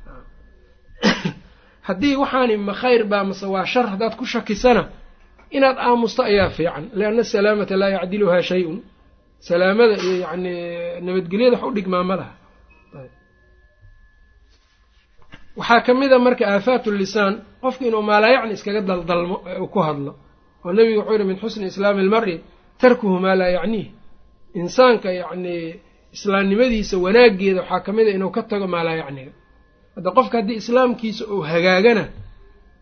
[1.88, 4.84] haddii waxaani ma khayr baa mase waa shar haddaad ku shakisana
[5.58, 6.84] inaad aamusto ayaa fiican.
[6.98, 8.78] Lianna asalaamata laa yacdiluhaa shay-un.
[9.48, 10.52] Salaamada iyo yacni
[11.06, 12.34] nabadgelyada wax u dhigmaa ma laha
[15.60, 20.12] waxaa ka mid a marka aafaatu lisaan qofku inuu maalaayacni iskaga daldalmo uu ku hadlo
[20.66, 22.36] oo nebigu wuxuu yihi min xusni islaami almari
[22.82, 23.88] tarkuhu maa laa yacniih
[24.62, 25.66] insaanka yacnii
[26.16, 29.32] islaamnimadiisa wanaaggeeda waxaa ka mid a inuu ka tago maa laa yacniga
[29.98, 32.04] hadda qofka haddii islaamkiisa uu hagaagana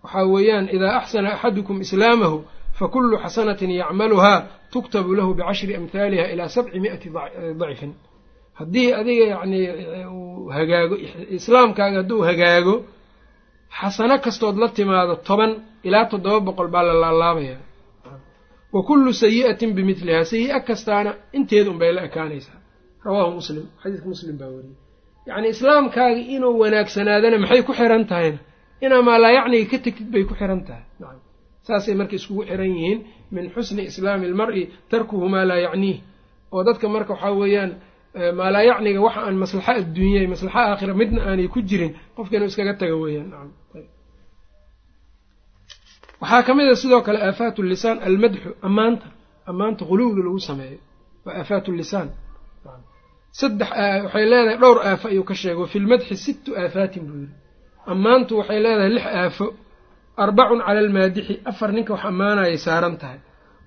[0.04, 2.38] waxaa weeyaan idaa axsana axadukum islaamahu
[2.80, 4.40] fakulu xasanatin yacmaluhaa
[4.74, 7.08] tuktabu lahu bicashri amhaaliha ilaa sabci mi'ati
[7.62, 7.92] dacfin
[8.60, 9.66] haddii adiga yacnii
[10.18, 10.96] uu hagaago
[11.38, 12.76] islaamkaaga hadduu hagaago
[13.80, 15.52] xasano kastood la timaado toban
[15.88, 17.58] ilaa toddoba boqol baa la laalaabaya.
[18.76, 22.60] Wa kullu sayi'atin bimidlihaa sayi-a kastaana inteeda unbay la ekaanaysaa.
[23.06, 24.85] Rawaahu muslim xadiiska muslim baa wariyey
[25.28, 28.40] yacni islaamkaaga inuu wanaagsanaadana maxay ku xiran tahayna?
[28.86, 30.84] Inaa maalaa yacniga ka tegtid bay ku xiran tahay.
[31.02, 31.20] Nacam.
[31.68, 33.00] Saasay marka iskugu xiran yihiin
[33.36, 34.62] min xusni islaami almar-i
[34.92, 35.98] tarkuhu maa laa yacniih
[36.54, 37.72] oo dadka marka waxaa weeyaan
[38.40, 42.50] maalaa yacniga waxa aan maslaxa adduunya iyo maslaxa aakhira midna aanay ku jirin qofka inuu
[42.52, 43.28] iskaga taga weeyaan.
[43.34, 43.50] Nacam.
[46.22, 49.08] Waxaa ka mid a sidoo kale aafaat lisaan almadxu ammaanta
[49.50, 50.80] ammaanta quluwiga lagu sameeyo.
[51.26, 52.08] Waa aafaat lisaan
[53.40, 53.70] saddex
[54.06, 55.60] waxay leedahay dhowr aafo ayuu ka sheegay.
[55.62, 57.34] Wafi lmadxi sittu aafaatin buu yidhi.
[57.92, 59.48] Ammaantu waxay leedahay lix aafo.
[60.24, 61.34] Arbacun cala almaadixi.
[61.50, 63.20] Afar ninka wax ammaanayay saaran tahay.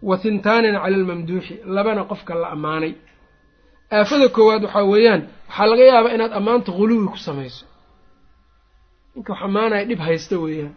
[0.09, 1.55] Wa hintaanin cala almamduuxi.
[1.77, 2.93] Labana qofka la ammaanay.
[3.97, 7.65] Aafada koowaad waxaa weeyaan waxaa laga yaabaa inaad ammaanta quluwi ku samayso.
[9.15, 10.73] Ninka wax ammaanaya dhib haysta weeyaan.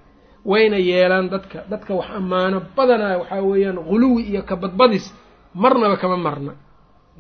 [0.52, 1.58] Wayna yeelaan dadka.
[1.72, 5.06] Dadka wax ammaano badanaa waxaa weeyaan quluwi iyo kabadbadis.
[5.62, 6.54] Marnaba kama marna.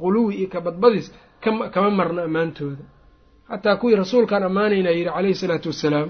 [0.01, 1.07] Quluwi iyo kabadbadis
[1.73, 2.83] kama marna ammaantooda.
[3.49, 6.09] Xataa kuwii rasuulkaan ammaanaynaa yidhi calayhi salaatu wassalaam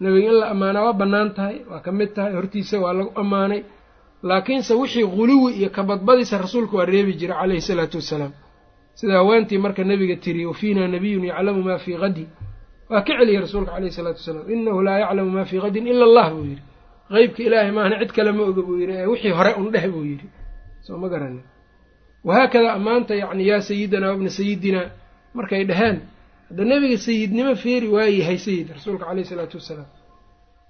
[0.00, 3.60] nebiga in la ammaanaa waa bannaan tahay waa ka mid tahay hortiisa waa lagu ammaanay.
[4.22, 8.32] Laakiinse wixii quluwi iyo kabadbadisa rasuulka waa reebi jira calayhi salaatu wassalaam.
[8.94, 12.24] Sida haweentii marka nebiga tiri wafiina nabiyun yaclamu maa fii qadi
[12.90, 16.26] waa ka celiyey rasuulka caleyhi isalaatu wasalaam inahu laa yaclamu maa fii qadin ila allah
[16.34, 16.62] buu yidhi.
[17.12, 18.92] Qeybka ilaahay maahna cid kale ma oga buu yidhi.
[19.00, 20.26] Ee wixii hore un dheh buu yidhi.
[20.84, 21.42] Soo ma garanin
[22.28, 24.86] wahaakadaa ammaanta yacni yaa sayidinaa wabna sayidinaa
[25.36, 25.96] markay dhaheen
[26.48, 29.88] hadda nebiga sayidnimo feeri waayahay sayid rasuulka caleyhi isalaatu wassalaam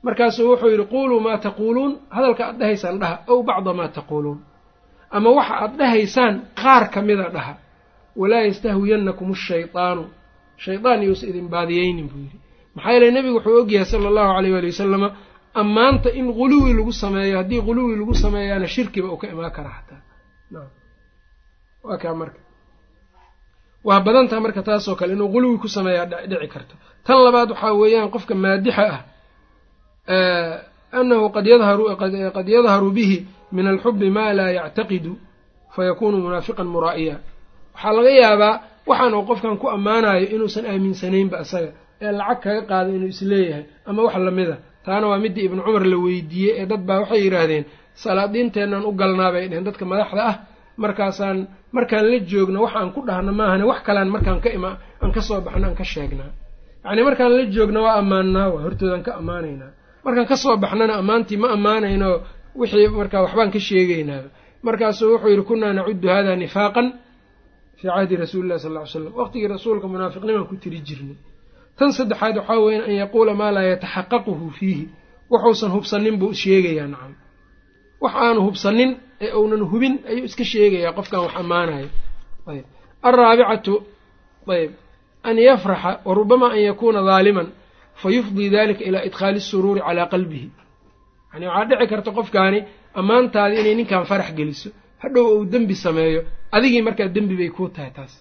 [0.07, 4.39] markaasuu wuxuu yidhi quuluu maa taquuluun hadalka aad dhahaysaan dhaha ow bacda maa taquuluun
[5.17, 7.55] ama waxa aad dhahaysaan qaar ka mida dhaha
[8.21, 10.03] walaa yastahwiyannakum ashaydaanu
[10.65, 12.39] shaydaan iyousa idin baadiyeynin buu yidhi
[12.75, 15.09] maxaa yeele nebigu wuxuu ogyahay sala allahu aleyh waali wasalama
[15.63, 20.01] ammaanta in quluwi lagu sameeyo haddii quluwi lagu sameeyaana shirkiba uu ka imaan karaa xataa
[21.87, 22.41] waa kaa marka.
[23.87, 26.75] Waa badantaha marka taasoo kale inuu quluwi ku sameeyaa dhici karto.
[27.07, 29.01] Tan labaad waxaa weeyaan qofka maadixa ah
[30.99, 31.47] annahu qad
[32.49, 33.19] yadharu bihi
[33.57, 35.13] min alxubi maa laa yactaqidu
[35.75, 37.17] fayakuunu munaafiqan muraa'iya.
[37.75, 38.55] Waxaa laga yaabaa
[38.91, 41.71] waxaan uu qofkan ku ammaanayo inuusan aaminsanaynba isaga
[42.05, 45.85] ee lacag kaga qaado inuu is leeyahay ama wax lamida taana waa midii ibnu cumar
[45.93, 47.65] la weydiiyey ee dad baa waxay yidhaahdeen
[48.03, 50.37] salaadiinteennan u galnaa bay dheheen dadka madaxda ah
[50.83, 51.39] markaasaan
[51.77, 54.71] markaan la joogno wax aan ku dhahno maahane wax kalean markaan ka ima
[55.03, 56.31] aan ka soo baxno aan ka sheegnaa
[56.85, 59.71] yacnii markaan la joogno waa ammaannaa waa hortoodaan ka ammaanaynaa
[60.05, 62.09] markaan ka soo baxnana ammaantii ma ammaanayno
[62.61, 64.29] wixii markaa waxbaan ka sheegaynaaba
[64.67, 66.87] markaasuu wuxuu yidhi kunnaa nacudu hada nifaaqan
[67.79, 71.17] fii cahdi rasuuli illahi sal ly slam waqtigii rasuulka munaafiqnimaan ku tiri jirnay.
[71.79, 74.85] Tan saddexaad waxaa weya an yaquula maa laa yataxaqaquhu fiihi.
[75.33, 77.13] Wuxuusan hubsanin buu sheegayaa nacam.
[78.03, 78.91] Wax aanu hubsanin
[79.25, 81.89] ee uunan hubin ayuu iska sheegayaa qofkan wax ammaanayo.
[82.51, 82.65] Ayb.
[83.09, 83.75] Alraabicatu
[84.55, 84.71] ayb
[85.29, 87.49] an yafraxa wa rubama an yakuuna daaliman
[88.01, 90.49] fa yufdii dalika ilaa idkhaali asuruuri calaa qalbihi.
[91.33, 92.59] Yani waxaa dhici karta qofkaani
[93.01, 94.69] ammaantaadi inay ninkan farax geliso.
[95.03, 96.21] Hadhow uu dembi sameeyo
[96.57, 98.13] adigii markaa dembi bay kuu tahay taas.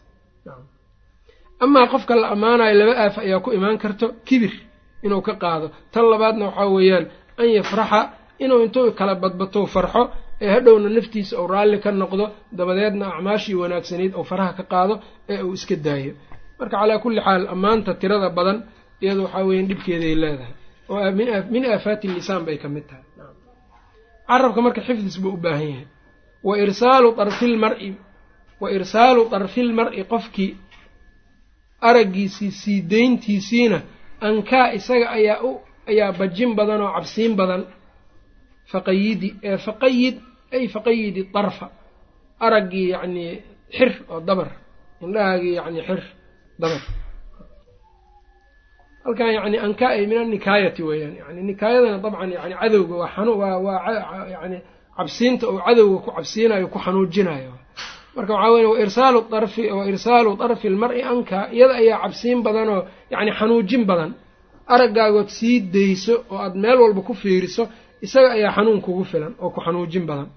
[1.63, 4.53] Amaa qofka la ammaanayo laba aafa ayaa ku imaan karto kibir
[5.05, 5.67] inuu ka qaado.
[5.91, 7.05] Tan labaadna waxaa weeyaan
[7.41, 7.99] an yafraxa
[8.43, 10.01] inuu intuu kala badbato farxo
[10.43, 12.25] ee hadhowna naftiisa uu raalli ka noqdo
[12.57, 14.93] dabadeedna acmaashii wanaagsanayd oo faraha ka qaado
[15.33, 16.13] ee uu iska daayo.
[16.59, 18.57] Marka calaa kulli xaal ammaanta tirada badan
[19.03, 20.53] iyadu waxaa weeyaan dhibkeeday leedahay.
[20.89, 21.11] Oo
[21.53, 23.03] min aafaati lisaan bay ka mid tahay.
[24.29, 25.87] Carabka marka xifdis buu u baahan yahay.
[26.47, 27.89] Wa irsaalu darfilmari
[28.61, 30.51] wa irsaalu darfilmar-i qofkii
[31.89, 33.79] araggiisii sii deyntiisiina
[34.27, 35.61] ankaa isaga ayaa u
[35.91, 37.61] ayaa bajin badan oo cabsiin badan.
[38.71, 40.15] Faqayidi ee faqayid
[40.55, 41.67] ay faqayidi darfa
[42.45, 43.31] araggii yacnii
[43.77, 44.49] xir oo dabar.
[45.03, 46.01] Indhahaagii yacni xir
[46.61, 46.81] dabar.
[49.05, 51.13] Halkan yacni ankaa ay min annikaayati weeyaan.
[51.21, 54.57] Yani nikaayadana dabcan yani cadowga waa xanu waa waa yani
[54.97, 57.53] cabsiinta oo cadowga ku cabsiinayo ku xanuujinayo
[58.15, 62.81] marka waxaa weya wairsaalu darfi wa irsaalu darfi lmar-i ankaa iyada ayaa cabsiin badan oo
[63.13, 64.11] yacni xanuujin badan.
[64.73, 67.63] Araggaagood sii dayso oo aada meel walba ku fiiriso
[68.05, 70.27] isaga ayaa xanuun kugu filan oo ku xanuujin badan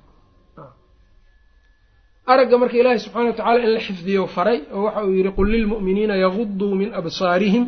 [2.26, 5.48] aragga marka ilaahi subxana wa tacala in la xifdiyo faray oo waxa uu yidhi qul
[5.54, 7.64] lilmu'miniina yaguduu min absaarihim.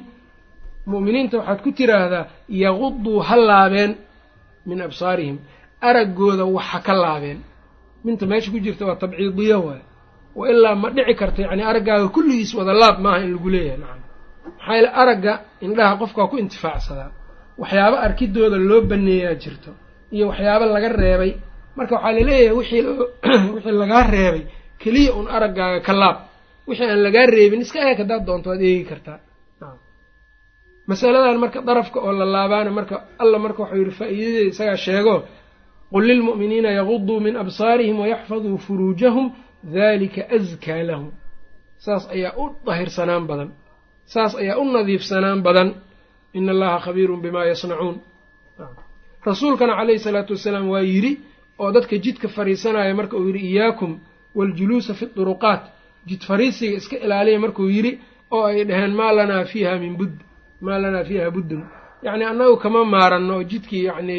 [0.87, 3.93] Mu'miniinta waxaad ku tiraahdaa yaguduu ha laabeen
[4.67, 5.37] min absaarihim.
[5.89, 7.39] Araggooda wax ha ka laabeen.
[8.05, 9.83] Minta meesha ku jirta waa tabciidiyo waay.
[10.39, 14.01] Wa ilaa ma dhici karta yacni araggaaga kulligiis wada laab maaha in lagu leeyahay nacam
[14.59, 15.33] maxaa yaele aragga
[15.67, 17.11] indhaha qofka waa ku intifaacsadaa
[17.63, 19.71] waxyaabo arkidooda loo baneeyaa jirto
[20.15, 21.33] iyo waxyaabo laga reebay
[21.77, 22.83] marka waxaa la leeyahay wixii
[23.55, 24.45] wixii lagaa reebay
[24.79, 26.16] keliya un araggaaga ka laab.
[26.66, 29.18] Wixii aan lagaa reebin iska eeg haddaad doonto waad eegi kartaa.
[30.87, 35.14] Masaladan marka darafka oo la laabaana marka alla marka waxuu yidhi faa'iidadeeda isagaa sheego
[35.93, 39.33] qul lilmu'miniina yaguduu min absaarihim wayaxfaduu furuujahum
[39.64, 41.12] dalika askaa lahum.
[41.79, 43.51] Saas ayaa u dahirsanaan badan.
[44.05, 45.68] Saas ayaa u nadiifsanaan badan.
[46.35, 47.97] Ina allaha khabiirun bimaa yasnacuun.
[49.25, 51.12] Rasuulkana calayhi salaatu wasalaam waa yidhi
[51.59, 53.93] oo dadka jidka fariisanaya marka uu yidhi iyaakum
[54.35, 55.63] waljuluusa fi duruqaat.
[56.09, 57.93] Jid fariisiga iska ilaaliya markuu yidhi
[58.31, 60.15] oo ay dhaheen maa lanaa fiiha min budd.
[60.61, 61.63] Maa lanaa fiiha buddun.
[62.05, 64.17] Yacni annagu kama maaranno oo jidkii yacni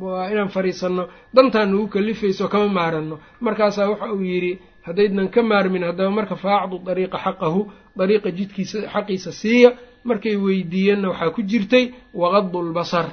[0.00, 1.04] waa inaan fariisanno
[1.34, 3.16] dantaan nagu kalifayso kama maaranno.
[3.40, 4.52] Markaasaa waxa uu yidhi
[4.86, 7.60] haddaydnan ka maarmin haddaba marka faacdu dariiqa xaqahu
[7.98, 9.70] dariiqa jidkiisa xaqiisa siiya
[10.08, 13.06] markay weydiiyeenna waxaa ku jirtay waqadu lbasar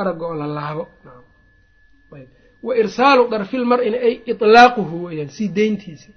[0.00, 0.84] aragga oo la laabo
[2.67, 6.09] wa irsaalu darfil mar-ina ay itlaaquhu weeyaan sii deyntiisa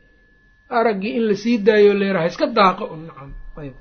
[0.79, 3.31] araggii in la sii daayo leeraha iska daaqo un nacam
[3.63, 3.75] ayb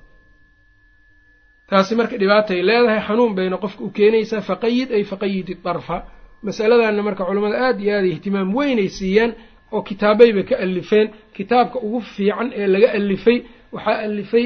[1.70, 5.98] taasi marka dhibaatay leedahay xanuun bayna qofka u keenaysaa faqayid ay faqayid idarfa
[6.46, 9.32] masaladanna marka culamada aada iyo aada ihtimaam weynay siiyaan
[9.76, 13.38] oo kitaabayba ka alifeen kitaabka ugu fiican ee laga alifay
[13.76, 14.46] waxaa alifay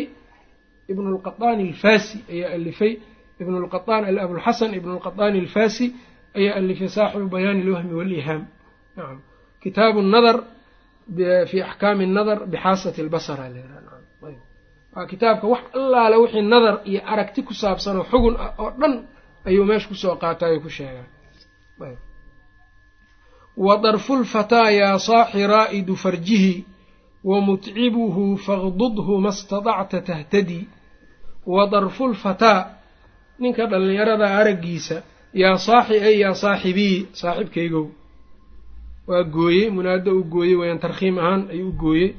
[0.92, 2.92] ibnulqaطaani alfasi ayaa alifay
[3.42, 5.86] ibnulqaطaan abulxasan ibnulqaطaani alfasi
[6.39, 8.43] ayaa alifay saaxibu bayaani alwahmi walihaam
[8.97, 9.19] nacam
[9.63, 10.37] kitaabu nadar
[11.51, 13.45] fi axkaami nadar bixaasati albasara
[14.95, 18.95] waa kitaabka wax allaale wixii nadar iyo aragti ku saabsanoo xugun ah oo dhan
[19.49, 21.07] ayuu meesha ku soo qaatayo ku sheegaa
[23.67, 26.55] wa darfulfataa yaa saaxi raa'idu farjihi
[27.31, 30.65] wa mutcibuhu faqdudhu ma stadacta tahtadii
[31.55, 32.61] wa darfulfataa
[33.43, 34.97] ninka dhallinyarada araggiisa
[35.35, 37.87] yaa saaxi ay yaa saaxibii saaxibkaygow.
[39.09, 42.15] Waa gooyey munaado u gooyey wayaan tarkhiim ahaan ayuu u gooyey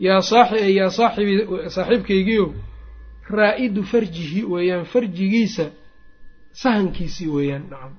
[0.00, 1.34] yaa saaxi ay yaa saaxibi
[1.76, 2.48] saaxiibkaygiiow
[3.30, 5.66] raa'idu farjihi weeyaan farjigiisa
[6.62, 7.92] sahankiisii weeyaan nacam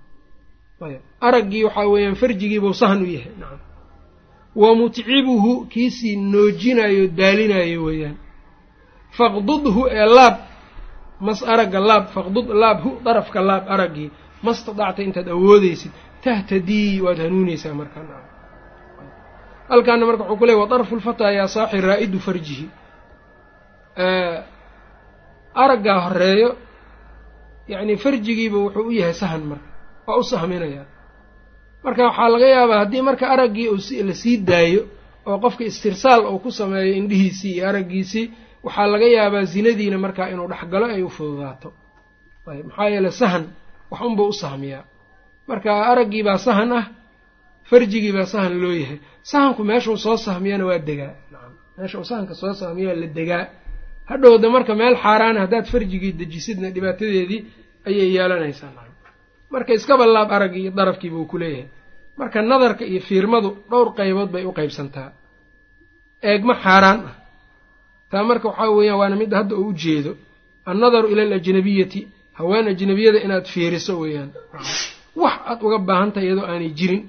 [1.28, 3.60] araggii waxaa weeyaan farjigiibuu sahan u yahay nacam
[4.62, 8.18] wa mutcibuhu kiisii noojinayo daalinayo weeyaan
[9.18, 10.36] faqdudhu ee laab
[11.26, 14.10] mas aragga laab faqdud laab hu darafka laab araggii
[14.48, 15.92] mastadacta intaad awoodeysid
[16.26, 18.32] tahtadii waad hanuuneysaa markaa nacam
[19.72, 22.66] halkaana marka wuxuu ku leey wadarfu lfataa yaa saaxi raa'idu farjihi.
[25.64, 26.50] Araggaa horeeyo
[27.72, 29.70] yacni farjigiiba wuxuu u yahay sahan marka
[30.08, 30.86] waa u sahminayaa
[31.86, 33.68] marka waxaa laga yaabaa haddii marka araggii
[34.08, 34.82] la sii daayo
[35.30, 38.26] oo qofka istirsaal uu ku sameeyo indhihiisii iyo araggiisii
[38.66, 41.70] waxaa laga yaabaa zinadiina markaa inuu dhexgalo ay u fududaato.
[42.52, 43.44] Ayb maxaa yeele sahan
[43.94, 44.84] wax unbuu u sahmiyaa
[45.50, 46.86] marka araggiibaa sahan ah
[47.70, 49.00] farjigiibaa sahan loo yahay.
[49.32, 51.14] Sahanku meeshuu soo sahmiyana waa degaa.
[51.32, 53.44] Nacam meeshuu sahanka soo sahmiyaa la degaa.
[54.10, 57.40] Hadhowda marka meel xaaraana haddaad farjigii dejisidna dhibaatadeedii
[57.88, 58.72] ayay yeelanaysaa
[59.54, 61.68] marka iskaba laab araggii iyo darafkiiba uu ku leeyahay.
[62.20, 65.10] Marka nadarka iyo fiirmadu dhowr qaybood bay u qaybsantaa.
[66.30, 67.16] Eegma xaaraan ah.
[68.12, 70.12] Taa marka waxaa weeyaan waana midda hadda uu u jeedo.
[70.70, 72.00] Annadaru ila alajnabiyati
[72.40, 74.30] haween ajnabiyada inaad fiiriso weeyaan.
[75.22, 77.02] Wax aad uga baahantahay iyadoo aanay jirin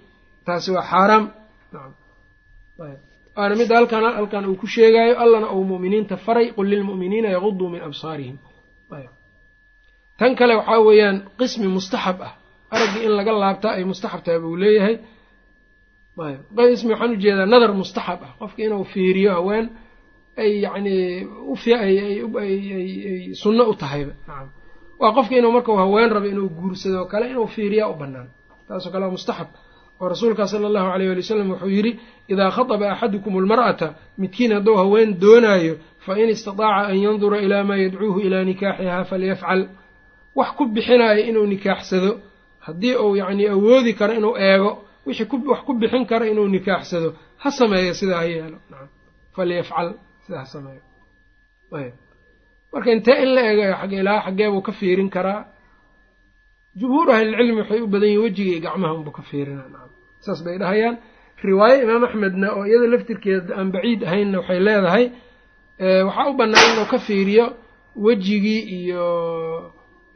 [0.47, 1.25] taasi waa xaaraam.
[3.37, 7.81] Waana midda halkan halkan uu ku sheegaayo allana uu mu'miniinta faray qul lilmu'miniina yaguduu min
[7.89, 8.37] absaarihim.
[10.19, 12.33] Tan kale waxaa weeyaan qismi mustaxab ah.
[12.75, 14.97] Araggii in laga laabtaa ay mustaxab tahay buu leeyahay.
[16.57, 18.31] Qismi waxaan u jeedaa nadar mustaxab ah.
[18.41, 19.67] Qofka inuu fiiriyo haween
[20.43, 20.95] ay yacni
[22.45, 24.13] ay sunno u tahayba
[25.01, 28.29] waa qofka inuu markau haween rabo inuu guursado o kale inuu fiiriyaa u bannaan.
[28.69, 29.49] Taasoo kale waa mustaxab
[30.01, 31.93] oo rasuulkaa sala allahu aleyh wali wasalam wuxuu yidhi
[32.33, 33.87] idaa khataba axadukum almar'ata
[34.21, 35.75] midkiin hadduu haween doonaayo
[36.05, 39.61] fa in istataaca an yandura ilaa maa yadcuuhu ilaa nikaaxihaa falyafcal.
[40.39, 42.11] Wax ku bixinaayo inuu nikaaxsado.
[42.67, 44.71] Haddii uu yacni awoodi karo inuu eego
[45.07, 47.09] wixii wax ku bixin karo inuu nikaaxsado
[47.43, 48.59] ha sameeyo sidaa ha yeelo.
[49.37, 49.89] Falyafcal
[50.27, 50.83] sidaa ha sameeyo
[52.75, 55.41] marka intee in la eegayo xagge ilaa xaggee buu ka fiirin karaa.
[56.81, 59.91] Jumhuur ahlilcilmi waxay u badan yihiin wejiga iyo gacmaha unbuu ka fiirinaa nacam
[60.25, 60.97] saas bay dhahayaan.
[61.49, 65.05] Riwaayo imaam axmedna oo iyada laftirkeeda aan baciid ahaynna waxay leedahay
[66.09, 67.47] waxaa u bannaan inuu ka fiiriyo
[68.05, 69.05] wejigii iyo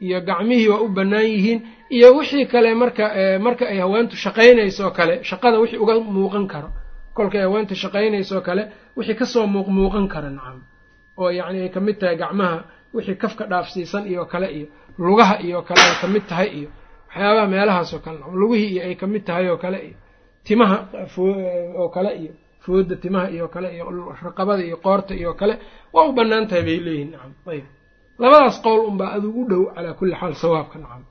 [0.05, 1.59] iyo gacmihii waa u bannaan yihiin
[1.95, 3.05] iyo wixii kale marka
[3.45, 6.69] marka ay haweentu shaqaynaysoo kale shaqada wixii uga muuqan karo.
[7.15, 8.63] Kolkay haweentu shaqaynaysoo kale
[8.97, 10.59] wixii ka soo muuq muuqan kara nacam
[11.21, 12.57] oo yacni ay ka mid tahay gacmaha
[12.93, 14.67] wixii kafka dhaafsiisan iyo kale iyo
[15.05, 16.69] lugaha iyo kale ay ka mid tahay iyo
[17.09, 19.97] waxyaabaha meelahaasoo kale lugihii iyo ay ka mid tahay oo kale iyo
[20.47, 20.77] timaha
[21.81, 22.31] oo kale iyo
[22.63, 23.85] fooda timaha iyo kale iyo
[24.23, 25.53] raqabada iyo qoorta iyo kale
[25.93, 27.65] waa u bannaan tahay bay leeyihiin nacam ayb
[28.21, 31.03] labadaas qowl unbaa adigu u dhow calaa kulli xaal sawaabka nacam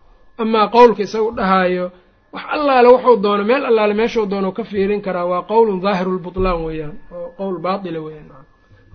[0.43, 1.87] amaa qowlka isagu dhahaayo
[2.35, 6.61] wax allaale wuxuu doono meel allaale meeshuu doono ka fiirin karaa waa qowlun daahiru lbutlaan
[6.67, 8.29] weeyaan oo qowl baatila weeyaan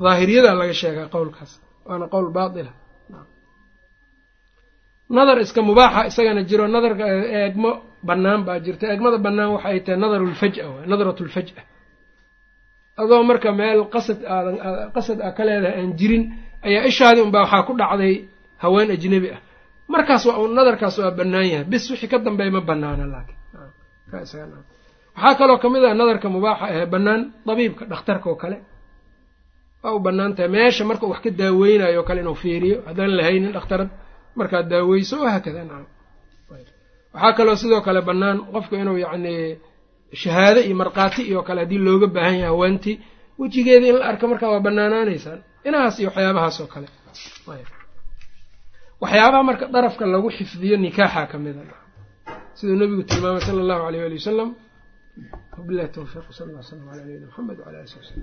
[0.05, 1.51] daahiriyadaa laga sheegaa qowlkaas.
[1.87, 2.71] Waana qowl baatila
[5.15, 6.65] nadar iska mubaaxa isagana jiro.
[6.75, 7.05] Nadarka
[7.39, 7.71] eegmo
[8.07, 8.85] bannaan baa jirta.
[8.93, 11.61] Eegmada bannaan waxa ay tahay nadaru lfaj'a waay nadratu lfaj'a
[13.01, 14.55] adoo marka meel qasad aadan
[14.95, 16.23] qasad a ka leedahay aan jirin
[16.67, 18.13] ayaa ishaadii unbaa waxaa ku dhacday
[18.63, 19.41] haween ajnebi ah.
[19.93, 21.65] Markaas waa nadarkaas waa bannaan yahay.
[21.71, 23.39] Bis wixii ka dambeeya ma bannaana laakiin.
[24.13, 28.57] Waxaa kaloo ka mid ah nadarka mubaaxa ee bannaan dabiibka dhakhtarka oo kale
[29.83, 32.77] waa u bannaan meesha marka wax ka daaweynayo o kale inuu fiiriyo.
[32.87, 33.89] Haddaan lahaynin dhakhtarad
[34.39, 35.85] markaad daaweyso oo haakada nacam
[37.13, 39.33] waxaa kaloo sidoo kale bannaan qofka inuu yacni
[40.21, 42.95] shahaado iyo markhaati iyo kale haddii looga baahan yahay haweentii
[43.39, 45.39] wejigeeda in la arka markaa waa bannaanaanaysaan.
[45.67, 46.87] Inahaas iyo waxyaabahaas oo kale.
[49.01, 51.61] Waxyaabaha marka darafka lagu xifdiyo nikaaxa ka mida
[52.57, 54.49] siduu nabigu tilmaamay sala allahu aleyh ali wasalam
[55.57, 58.21] wabilahi towfiiq sal alla slam ala nabiyina maxamed wala ali sab slm